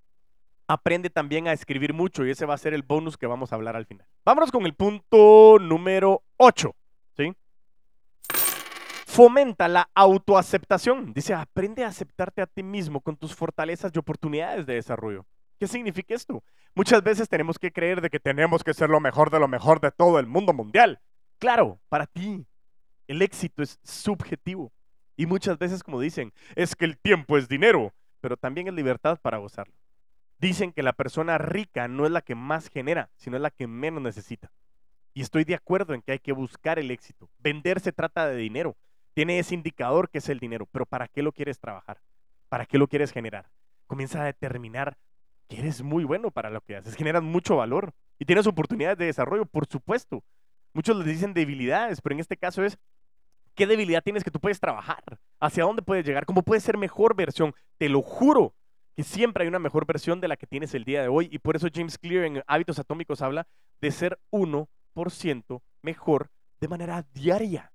aprende 0.68 1.10
también 1.10 1.48
a 1.48 1.54
escribir 1.54 1.94
mucho 1.94 2.26
y 2.26 2.32
ese 2.32 2.46
va 2.46 2.54
a 2.54 2.58
ser 2.58 2.74
el 2.74 2.84
bonus 2.84 3.18
que 3.18 3.28
vamos 3.28 3.52
a 3.52 3.56
hablar 3.56 3.76
al 3.76 3.86
final. 3.86 4.06
Vámonos 4.26 4.52
con 4.52 4.66
el 4.66 4.74
punto 4.74 5.58
número 5.60 6.24
8. 6.38 6.76
¿sí? 7.16 7.34
Fomenta 9.06 9.68
la 9.68 9.90
autoaceptación. 9.96 11.14
Dice, 11.14 11.34
aprende 11.34 11.84
a 11.84 11.88
aceptarte 11.88 12.42
a 12.42 12.48
ti 12.48 12.64
mismo 12.64 13.02
con 13.02 13.16
tus 13.16 13.34
fortalezas 13.34 13.92
y 13.94 14.00
oportunidades 14.00 14.66
de 14.66 14.76
desarrollo. 14.76 15.26
¿Qué 15.60 15.68
significa 15.68 16.14
esto? 16.14 16.44
Muchas 16.76 17.02
veces 17.02 17.28
tenemos 17.28 17.58
que 17.58 17.72
creer 17.72 18.02
de 18.02 18.10
que 18.10 18.20
tenemos 18.20 18.64
que 18.64 18.74
ser 18.74 18.90
lo 18.90 19.00
mejor 19.00 19.32
de 19.32 19.40
lo 19.40 19.48
mejor 19.48 19.80
de 19.80 19.90
todo 19.90 20.20
el 20.20 20.28
mundo 20.28 20.54
mundial. 20.54 21.00
Claro, 21.40 21.80
para 21.90 22.06
ti 22.06 22.46
el 23.08 23.22
éxito 23.22 23.64
es 23.64 23.80
subjetivo. 23.84 24.72
Y 25.16 25.26
muchas 25.26 25.58
veces, 25.58 25.82
como 25.82 26.00
dicen, 26.00 26.32
es 26.56 26.76
que 26.76 26.86
el 26.86 27.00
tiempo 27.00 27.38
es 27.38 27.48
dinero, 27.48 27.94
pero 28.22 28.38
también 28.38 28.68
es 28.68 28.74
libertad 28.74 29.20
para 29.22 29.38
gozarlo. 29.38 29.74
Dicen 30.40 30.72
que 30.72 30.84
la 30.84 30.94
persona 30.94 31.38
rica 31.38 31.88
no 31.88 32.06
es 32.06 32.12
la 32.12 32.22
que 32.22 32.36
más 32.36 32.70
genera, 32.70 33.10
sino 33.16 33.38
es 33.38 33.42
la 33.42 33.52
que 33.52 33.68
menos 33.68 34.02
necesita. 34.02 34.52
Y 35.14 35.22
estoy 35.22 35.46
de 35.46 35.56
acuerdo 35.56 35.94
en 35.94 36.02
que 36.02 36.12
hay 36.12 36.20
que 36.20 36.32
buscar 36.32 36.78
el 36.78 36.92
éxito. 36.92 37.30
Vender 37.40 37.80
se 37.80 37.92
trata 37.92 38.28
de 38.28 38.36
dinero. 38.36 38.78
Tiene 39.16 39.40
ese 39.40 39.56
indicador 39.56 40.10
que 40.10 40.20
es 40.20 40.30
el 40.30 40.40
dinero, 40.40 40.68
pero 40.72 40.86
¿para 40.86 41.08
qué 41.08 41.24
lo 41.24 41.32
quieres 41.32 41.60
trabajar? 41.60 42.00
¿Para 42.50 42.68
qué 42.68 42.78
lo 42.78 42.88
quieres 42.88 43.12
generar? 43.12 43.50
Comienza 43.88 44.22
a 44.22 44.26
determinar 44.26 44.96
que 45.48 45.58
eres 45.60 45.82
muy 45.82 46.04
bueno 46.04 46.30
para 46.30 46.50
lo 46.50 46.62
que 46.62 46.76
haces, 46.76 46.96
generas 46.96 47.24
mucho 47.24 47.56
valor 47.56 47.94
y 48.20 48.26
tienes 48.26 48.48
oportunidades 48.48 48.98
de 48.98 49.06
desarrollo, 49.06 49.46
por 49.46 49.66
supuesto. 49.66 50.24
Muchos 50.74 50.96
les 50.98 51.08
dicen 51.08 51.34
debilidades, 51.34 52.02
pero 52.02 52.14
en 52.14 52.20
este 52.20 52.38
caso 52.38 52.64
es 52.64 52.78
qué 53.56 53.66
debilidad 53.66 54.04
tienes 54.04 54.24
que 54.24 54.32
tú 54.32 54.40
puedes 54.40 54.60
trabajar, 54.60 55.04
hacia 55.40 55.64
dónde 55.64 55.82
puedes 55.82 56.06
llegar, 56.06 56.26
cómo 56.26 56.44
puedes 56.44 56.64
ser 56.64 56.78
mejor 56.78 57.16
versión. 57.16 57.54
Te 57.78 57.90
lo 57.90 58.02
juro 58.02 58.54
que 58.96 59.04
siempre 59.04 59.44
hay 59.44 59.48
una 59.48 59.60
mejor 59.60 59.86
versión 59.86 60.20
de 60.20 60.28
la 60.28 60.38
que 60.38 60.48
tienes 60.48 60.74
el 60.74 60.84
día 60.84 61.02
de 61.02 61.08
hoy 61.08 61.30
y 61.32 61.40
por 61.40 61.56
eso 61.56 61.68
James 61.74 61.98
Clear 61.98 62.26
en 62.26 62.44
Hábitos 62.48 62.80
Atómicos 62.80 63.22
habla 63.22 63.48
de 63.80 63.92
ser 63.92 64.20
1% 64.32 65.62
mejor 65.82 66.32
de 66.60 66.68
manera 66.68 67.06
diaria. 67.14 67.72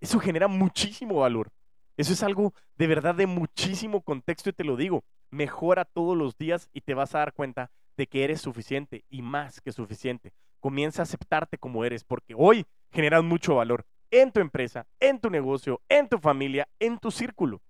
Eso 0.00 0.18
genera 0.18 0.48
muchísimo 0.48 1.16
valor. 1.16 1.50
Eso 1.96 2.12
es 2.12 2.22
algo 2.22 2.54
de 2.76 2.86
verdad 2.86 3.14
de 3.14 3.26
muchísimo 3.26 4.00
contexto 4.02 4.50
y 4.50 4.52
te 4.52 4.64
lo 4.64 4.76
digo 4.76 5.04
mejora 5.30 5.84
todos 5.84 6.16
los 6.16 6.38
días 6.38 6.70
y 6.72 6.80
te 6.80 6.94
vas 6.94 7.14
a 7.14 7.18
dar 7.18 7.32
cuenta 7.34 7.70
de 7.96 8.06
que 8.06 8.24
eres 8.24 8.40
suficiente 8.40 9.04
y 9.10 9.22
más 9.22 9.60
que 9.60 9.72
suficiente. 9.72 10.32
Comienza 10.60 11.02
a 11.02 11.04
aceptarte 11.04 11.58
como 11.58 11.84
eres 11.84 12.04
porque 12.04 12.34
hoy 12.36 12.64
generas 12.90 13.22
mucho 13.22 13.56
valor 13.56 13.84
en 14.10 14.32
tu 14.32 14.40
empresa, 14.40 14.86
en 15.00 15.20
tu 15.20 15.30
negocio, 15.30 15.80
en 15.88 16.08
tu 16.08 16.18
familia, 16.18 16.68
en 16.78 16.98
tu 16.98 17.10
círculo. 17.10 17.60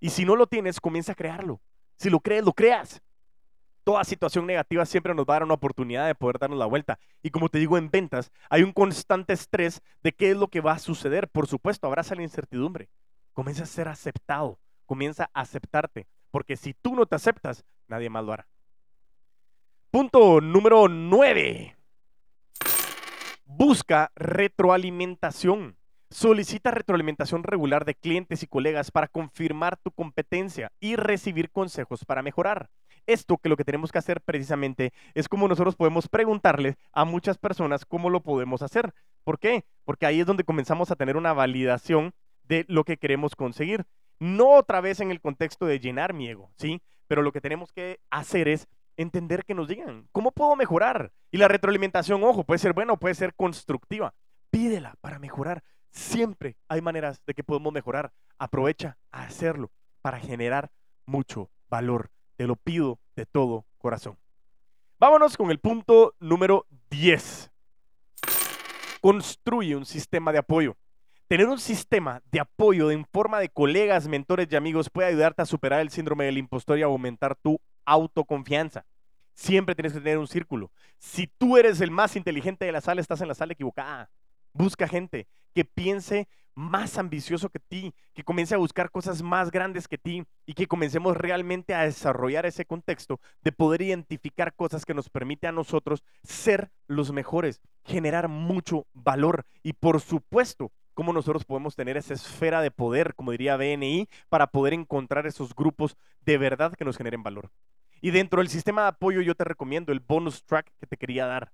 Y 0.00 0.10
si 0.10 0.24
no 0.24 0.36
lo 0.36 0.46
tienes, 0.46 0.80
comienza 0.80 1.12
a 1.12 1.14
crearlo. 1.14 1.60
Si 1.96 2.10
lo 2.10 2.20
crees, 2.20 2.44
lo 2.44 2.52
creas. 2.52 3.02
Toda 3.84 4.04
situación 4.04 4.46
negativa 4.46 4.84
siempre 4.84 5.14
nos 5.14 5.24
va 5.24 5.42
una 5.42 5.54
oportunidad 5.54 6.06
de 6.06 6.14
poder 6.14 6.38
darnos 6.38 6.58
la 6.58 6.66
vuelta. 6.66 6.98
Y 7.22 7.30
como 7.30 7.48
te 7.48 7.58
digo 7.58 7.78
en 7.78 7.90
ventas, 7.90 8.30
hay 8.50 8.62
un 8.62 8.72
constante 8.72 9.32
estrés 9.32 9.80
de 10.02 10.12
qué 10.12 10.30
es 10.30 10.36
lo 10.36 10.48
que 10.48 10.60
va 10.60 10.72
a 10.72 10.78
suceder. 10.78 11.28
Por 11.28 11.46
supuesto, 11.46 11.86
abraza 11.86 12.14
la 12.14 12.22
incertidumbre. 12.22 12.90
Comienza 13.32 13.62
a 13.62 13.66
ser 13.66 13.88
aceptado. 13.88 14.58
Comienza 14.84 15.30
a 15.32 15.40
aceptarte. 15.40 16.06
Porque 16.30 16.56
si 16.56 16.74
tú 16.74 16.94
no 16.94 17.06
te 17.06 17.16
aceptas, 17.16 17.64
nadie 17.86 18.10
más 18.10 18.24
lo 18.24 18.32
hará. 18.34 18.46
Punto 19.90 20.42
número 20.42 20.86
9. 20.86 21.77
Busca 23.50 24.12
retroalimentación. 24.14 25.78
Solicita 26.10 26.70
retroalimentación 26.70 27.42
regular 27.42 27.86
de 27.86 27.94
clientes 27.94 28.42
y 28.42 28.46
colegas 28.46 28.90
para 28.90 29.08
confirmar 29.08 29.78
tu 29.78 29.90
competencia 29.90 30.70
y 30.80 30.96
recibir 30.96 31.50
consejos 31.50 32.04
para 32.04 32.22
mejorar. 32.22 32.68
esto 33.06 33.38
que 33.38 33.48
lo 33.48 33.56
que 33.56 33.64
tenemos 33.64 33.90
que 33.90 33.98
hacer 33.98 34.20
precisamente 34.20 34.92
es 35.14 35.30
como 35.30 35.48
nosotros 35.48 35.76
podemos 35.76 36.08
preguntarle 36.08 36.76
a 36.92 37.06
muchas 37.06 37.38
personas 37.38 37.86
cómo 37.86 38.10
lo 38.10 38.22
podemos 38.22 38.60
hacer. 38.60 38.92
¿Por 39.24 39.38
qué? 39.38 39.64
Porque 39.86 40.04
ahí 40.04 40.20
es 40.20 40.26
donde 40.26 40.44
comenzamos 40.44 40.90
a 40.90 40.96
tener 40.96 41.16
una 41.16 41.32
validación 41.32 42.12
de 42.42 42.66
lo 42.68 42.84
que 42.84 42.98
queremos 42.98 43.34
conseguir. 43.34 43.86
No 44.20 44.56
otra 44.56 44.82
vez 44.82 45.00
en 45.00 45.10
el 45.10 45.22
contexto 45.22 45.64
de 45.64 45.80
llenar 45.80 46.12
mi 46.12 46.28
ego, 46.28 46.50
¿sí? 46.58 46.82
Pero 47.06 47.22
lo 47.22 47.32
que 47.32 47.40
tenemos 47.40 47.72
que 47.72 47.98
hacer 48.10 48.46
es 48.46 48.68
entender 48.98 49.44
que 49.44 49.54
nos 49.54 49.68
digan, 49.68 50.08
¿cómo 50.12 50.32
puedo 50.32 50.54
mejorar? 50.56 51.12
Y 51.30 51.38
la 51.38 51.48
retroalimentación, 51.48 52.22
ojo, 52.24 52.44
puede 52.44 52.58
ser 52.58 52.74
buena 52.74 52.92
o 52.92 52.98
puede 52.98 53.14
ser 53.14 53.34
constructiva. 53.34 54.12
Pídela 54.50 54.96
para 55.00 55.18
mejorar. 55.18 55.62
Siempre 55.90 56.56
hay 56.68 56.82
maneras 56.82 57.22
de 57.24 57.32
que 57.32 57.44
podemos 57.44 57.72
mejorar. 57.72 58.12
Aprovecha 58.38 58.98
a 59.10 59.22
hacerlo 59.22 59.70
para 60.02 60.18
generar 60.18 60.70
mucho 61.06 61.50
valor. 61.70 62.10
Te 62.36 62.46
lo 62.46 62.56
pido 62.56 62.98
de 63.16 63.24
todo 63.24 63.64
corazón. 63.78 64.18
Vámonos 64.98 65.36
con 65.36 65.50
el 65.50 65.60
punto 65.60 66.14
número 66.18 66.66
10. 66.90 67.50
Construye 69.00 69.76
un 69.76 69.86
sistema 69.86 70.32
de 70.32 70.38
apoyo. 70.38 70.76
Tener 71.28 71.46
un 71.46 71.58
sistema 71.58 72.20
de 72.32 72.40
apoyo 72.40 72.90
en 72.90 73.04
forma 73.04 73.38
de 73.38 73.48
colegas, 73.48 74.08
mentores 74.08 74.48
y 74.50 74.56
amigos 74.56 74.90
puede 74.90 75.08
ayudarte 75.08 75.42
a 75.42 75.46
superar 75.46 75.80
el 75.80 75.90
síndrome 75.90 76.24
del 76.24 76.38
impostor 76.38 76.78
y 76.78 76.82
aumentar 76.82 77.36
tu 77.36 77.60
autoconfianza. 77.88 78.84
Siempre 79.34 79.74
tienes 79.74 79.92
que 79.92 80.00
tener 80.00 80.18
un 80.18 80.26
círculo. 80.26 80.72
Si 80.98 81.26
tú 81.26 81.56
eres 81.56 81.80
el 81.80 81.90
más 81.90 82.16
inteligente 82.16 82.64
de 82.64 82.72
la 82.72 82.80
sala, 82.80 83.00
estás 83.00 83.20
en 83.20 83.28
la 83.28 83.34
sala 83.34 83.52
equivocada. 83.52 84.10
Busca 84.52 84.88
gente 84.88 85.28
que 85.54 85.64
piense 85.64 86.28
más 86.58 86.98
ambicioso 86.98 87.50
que 87.50 87.60
ti, 87.60 87.94
que 88.14 88.24
comience 88.24 88.52
a 88.52 88.58
buscar 88.58 88.90
cosas 88.90 89.22
más 89.22 89.52
grandes 89.52 89.86
que 89.86 89.96
ti 89.96 90.24
y 90.44 90.54
que 90.54 90.66
comencemos 90.66 91.16
realmente 91.16 91.72
a 91.72 91.84
desarrollar 91.84 92.46
ese 92.46 92.64
contexto 92.64 93.20
de 93.42 93.52
poder 93.52 93.82
identificar 93.82 94.52
cosas 94.54 94.84
que 94.84 94.92
nos 94.92 95.08
permite 95.08 95.46
a 95.46 95.52
nosotros 95.52 96.02
ser 96.24 96.72
los 96.88 97.12
mejores, 97.12 97.60
generar 97.84 98.26
mucho 98.26 98.88
valor 98.92 99.46
y 99.62 99.74
por 99.74 100.00
supuesto 100.00 100.72
cómo 100.94 101.12
nosotros 101.12 101.44
podemos 101.44 101.76
tener 101.76 101.96
esa 101.96 102.14
esfera 102.14 102.60
de 102.60 102.72
poder, 102.72 103.14
como 103.14 103.30
diría 103.30 103.56
BNI, 103.56 104.08
para 104.28 104.48
poder 104.48 104.72
encontrar 104.72 105.28
esos 105.28 105.54
grupos 105.54 105.96
de 106.22 106.38
verdad 106.38 106.74
que 106.74 106.84
nos 106.84 106.96
generen 106.96 107.22
valor. 107.22 107.52
Y 108.00 108.10
dentro 108.10 108.40
del 108.40 108.48
sistema 108.48 108.82
de 108.82 108.88
apoyo 108.88 109.20
yo 109.20 109.34
te 109.34 109.44
recomiendo 109.44 109.92
el 109.92 110.00
bonus 110.00 110.44
track 110.44 110.70
que 110.78 110.86
te 110.86 110.96
quería 110.96 111.26
dar. 111.26 111.52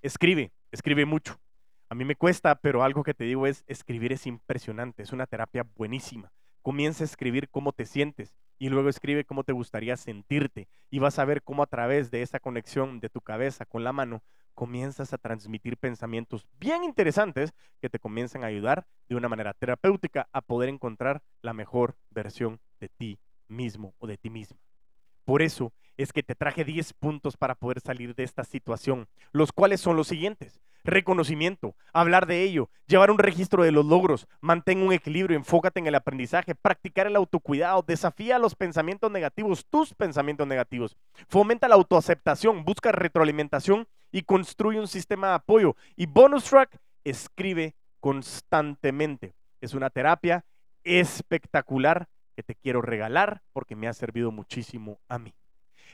Escribe, 0.00 0.52
escribe 0.70 1.06
mucho. 1.06 1.38
A 1.88 1.94
mí 1.94 2.04
me 2.04 2.16
cuesta, 2.16 2.54
pero 2.54 2.82
algo 2.82 3.02
que 3.02 3.14
te 3.14 3.24
digo 3.24 3.46
es, 3.46 3.64
escribir 3.66 4.12
es 4.12 4.26
impresionante, 4.26 5.02
es 5.02 5.12
una 5.12 5.26
terapia 5.26 5.66
buenísima. 5.76 6.32
Comienza 6.62 7.04
a 7.04 7.06
escribir 7.06 7.48
cómo 7.50 7.72
te 7.72 7.84
sientes 7.84 8.34
y 8.58 8.68
luego 8.68 8.88
escribe 8.88 9.24
cómo 9.24 9.44
te 9.44 9.52
gustaría 9.52 9.96
sentirte 9.96 10.68
y 10.88 11.00
vas 11.00 11.18
a 11.18 11.24
ver 11.24 11.42
cómo 11.42 11.62
a 11.62 11.66
través 11.66 12.10
de 12.10 12.22
esa 12.22 12.38
conexión 12.38 13.00
de 13.00 13.08
tu 13.08 13.20
cabeza 13.20 13.66
con 13.66 13.82
la 13.84 13.92
mano 13.92 14.22
comienzas 14.54 15.12
a 15.12 15.18
transmitir 15.18 15.76
pensamientos 15.76 16.46
bien 16.60 16.84
interesantes 16.84 17.52
que 17.80 17.90
te 17.90 17.98
comienzan 17.98 18.44
a 18.44 18.48
ayudar 18.48 18.86
de 19.08 19.16
una 19.16 19.28
manera 19.28 19.52
terapéutica 19.54 20.28
a 20.32 20.42
poder 20.42 20.68
encontrar 20.68 21.22
la 21.40 21.52
mejor 21.52 21.96
versión 22.10 22.60
de 22.78 22.88
ti 22.88 23.18
mismo 23.48 23.94
o 23.98 24.06
de 24.06 24.16
ti 24.16 24.30
misma. 24.30 24.58
Por 25.24 25.42
eso 25.42 25.72
es 25.96 26.12
que 26.12 26.22
te 26.22 26.34
traje 26.34 26.64
10 26.64 26.94
puntos 26.94 27.36
para 27.36 27.54
poder 27.54 27.80
salir 27.80 28.14
de 28.14 28.24
esta 28.24 28.44
situación, 28.44 29.08
los 29.32 29.52
cuales 29.52 29.80
son 29.80 29.96
los 29.96 30.08
siguientes. 30.08 30.60
Reconocimiento, 30.84 31.76
hablar 31.92 32.26
de 32.26 32.42
ello, 32.42 32.68
llevar 32.88 33.12
un 33.12 33.18
registro 33.18 33.62
de 33.62 33.70
los 33.70 33.86
logros, 33.86 34.26
mantén 34.40 34.82
un 34.82 34.92
equilibrio, 34.92 35.36
enfócate 35.36 35.78
en 35.78 35.86
el 35.86 35.94
aprendizaje, 35.94 36.56
practicar 36.56 37.06
el 37.06 37.14
autocuidado, 37.14 37.84
desafía 37.86 38.40
los 38.40 38.56
pensamientos 38.56 39.08
negativos, 39.10 39.64
tus 39.70 39.94
pensamientos 39.94 40.46
negativos, 40.48 40.96
fomenta 41.28 41.68
la 41.68 41.76
autoaceptación, 41.76 42.64
busca 42.64 42.90
retroalimentación 42.90 43.86
y 44.10 44.22
construye 44.22 44.80
un 44.80 44.88
sistema 44.88 45.28
de 45.28 45.34
apoyo. 45.34 45.76
Y 45.94 46.06
bonus 46.06 46.44
track, 46.44 46.76
escribe 47.04 47.76
constantemente. 48.00 49.34
Es 49.60 49.74
una 49.74 49.88
terapia 49.88 50.44
espectacular 50.82 52.08
que 52.32 52.42
te 52.42 52.54
quiero 52.54 52.82
regalar 52.82 53.42
porque 53.52 53.76
me 53.76 53.88
ha 53.88 53.92
servido 53.92 54.30
muchísimo 54.30 54.98
a 55.08 55.18
mí. 55.18 55.34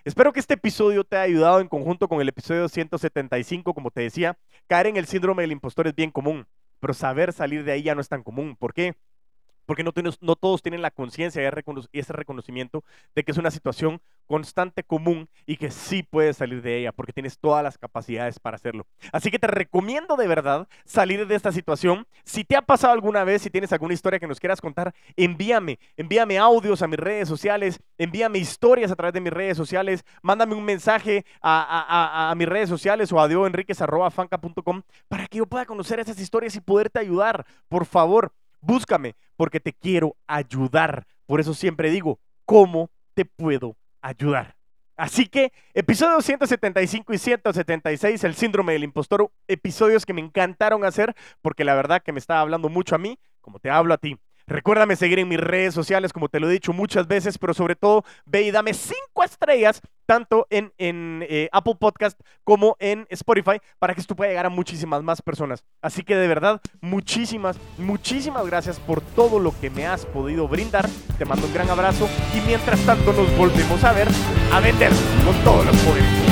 Espero 0.05 0.33
que 0.33 0.41
este 0.41 0.55
episodio 0.55 1.05
te 1.05 1.17
haya 1.17 1.25
ayudado 1.25 1.61
en 1.61 1.69
conjunto 1.69 2.09
con 2.09 2.21
el 2.21 2.29
episodio 2.29 2.69
175, 2.69 3.75
como 3.75 3.91
te 3.91 4.03
decía, 4.03 4.39
caer 4.67 4.87
en 4.87 4.97
el 4.97 5.07
síndrome 5.07 5.43
del 5.43 5.53
impostor 5.53 5.89
es 5.89 5.95
bien 5.95 6.11
común, 6.11 6.47
pero 6.81 6.95
saber 6.95 7.33
salir 7.33 7.65
de 7.65 7.73
ahí 7.73 7.83
ya 7.83 7.95
no 7.95 8.01
es 8.01 8.09
tan 8.09 8.23
común. 8.23 8.57
¿Por 8.57 8.73
qué? 8.73 8.95
Porque 9.69 9.85
no, 9.85 9.93
no 10.23 10.35
todos 10.35 10.63
tienen 10.63 10.81
la 10.81 10.91
conciencia 10.91 11.43
y 11.43 11.99
ese 11.99 12.13
reconocimiento 12.15 12.85
de 13.15 13.23
que 13.23 13.33
es 13.33 13.37
una 13.37 13.51
situación 13.51 14.01
constante, 14.27 14.83
común 14.83 15.29
y 15.45 15.59
que 15.59 15.71
sí 15.71 16.03
puedes 16.03 16.39
salir 16.39 16.63
de 16.63 16.79
ella, 16.79 16.93
porque 16.93 17.13
tienes 17.13 17.39
todas 17.39 17.63
las 17.63 17.77
capacidades 17.77 18.39
para 18.39 18.55
hacerlo. 18.55 18.87
Así 19.13 19.31
que 19.31 19.39
te 19.39 19.47
recomiendo 19.47 20.17
de 20.17 20.27
verdad 20.27 20.69
salir 20.87 21.27
de 21.27 21.35
esta 21.35 21.53
situación. 21.53 22.07
Si 22.25 22.45
te 22.45 22.57
ha 22.57 22.63
pasado 22.63 22.95
alguna 22.95 23.25
vez, 23.25 23.43
si 23.43 23.51
tienes 23.51 23.71
alguna 23.71 23.93
historia 23.93 24.19
que 24.19 24.27
nos 24.27 24.41
quieras 24.41 24.63
contar, 24.63 24.95
envíame, 25.17 25.79
envíame 25.99 26.39
audios 26.39 26.81
a 26.81 26.87
mis 26.87 26.99
redes 26.99 27.29
sociales, 27.29 27.79
envíame 27.99 28.39
historias 28.39 28.91
a 28.91 28.97
través 28.97 29.13
de 29.13 29.21
mis 29.21 29.33
redes 29.35 29.59
sociales, 29.59 30.03
mándame 30.23 30.55
un 30.55 30.65
mensaje 30.65 31.27
a, 31.43 32.33
mis 32.39 32.49
redes 32.49 32.71
sociales 32.71 33.13
o 33.13 33.21
a 33.21 33.29
dioenriquez.fanca.com 33.29 34.83
para 35.09 35.27
que 35.27 35.39
yo 35.39 35.47
pueda 35.47 35.67
conocer 35.67 36.01
esas 36.01 36.19
historias 36.19 36.57
y 36.57 36.61
poderte 36.61 36.99
ayudar. 36.99 37.45
Por 37.69 37.85
favor, 37.85 38.33
Búscame 38.61 39.17
porque 39.37 39.61
te 39.61 39.73
quiero 39.73 40.17
ayudar. 40.27 41.07
Por 41.27 41.41
eso 41.41 41.55
siempre 41.55 41.91
digo, 41.91 42.21
¿cómo 42.45 42.91
te 43.15 43.25
puedo 43.25 43.77
ayudar? 44.01 44.57
Así 44.97 45.27
que 45.27 45.53
episodios 45.75 46.25
175 46.25 47.13
y 47.13 47.19
176, 47.19 48.25
el 48.25 48.35
síndrome 48.35 48.73
del 48.73 48.83
impostor, 48.83 49.31
episodios 49.47 50.05
que 50.05 50.13
me 50.13 50.21
encantaron 50.21 50.85
hacer 50.85 51.15
porque 51.41 51.63
la 51.63 51.77
verdad 51.77 52.03
que 52.03 52.11
me 52.11 52.19
estaba 52.19 52.41
hablando 52.41 52.69
mucho 52.69 52.97
a 52.97 52.99
mí, 52.99 53.19
como 53.41 53.61
te 53.61 53.71
hablo 53.71 53.95
a 53.95 53.99
ti. 53.99 54.19
Recuérdame 54.49 54.97
seguir 54.97 55.19
en 55.19 55.29
mis 55.29 55.39
redes 55.39 55.75
sociales, 55.75 56.13
como 56.13 56.29
te 56.31 56.41
lo 56.41 56.49
he 56.49 56.53
dicho 56.53 56.73
muchas 56.73 57.07
veces, 57.07 57.37
pero 57.37 57.53
sobre 57.53 57.77
todo 57.77 58.03
ve 58.25 58.43
y 58.43 58.51
dame 58.51 58.73
cinco 58.73 59.23
estrellas, 59.23 59.83
tanto 60.07 60.47
en, 60.49 60.73
eh, 60.79 61.51
Apple 61.53 61.75
Podcast 61.79 62.19
como 62.45 62.75
en 62.79 63.07
Spotify, 63.11 63.61
para 63.79 63.95
que 63.95 64.01
esto 64.01 64.17
pueda 64.17 64.31
llegar 64.31 64.47
a 64.47 64.51
muchísimas 64.51 65.03
más 65.03 65.21
personas. 65.21 65.63
Así 65.83 66.03
que 66.03 66.17
de 66.17 66.27
verdad, 66.27 66.63
muchísimas, 66.81 67.59
muchísimas 67.77 68.47
gracias 68.47 68.81
por 68.81 69.03
todo 69.03 69.39
lo 69.39 69.53
que 69.61 69.69
me 69.69 69.87
has 69.87 70.07
podido 70.07 70.49
brindar. 70.49 70.89
Te 71.19 71.27
mando 71.27 71.47
un 71.47 71.53
gran 71.53 71.69
abrazo 71.69 72.09
y 72.35 72.41
mientras 72.41 72.81
tanto 72.87 73.13
nos 73.13 73.37
volvemos 73.37 73.85
a 73.85 73.93
ver 73.93 74.09
a 74.51 74.61
vender 74.61 74.93
con 75.27 75.37
todos 75.45 75.67
los 75.67 75.77
poderes. 75.77 76.28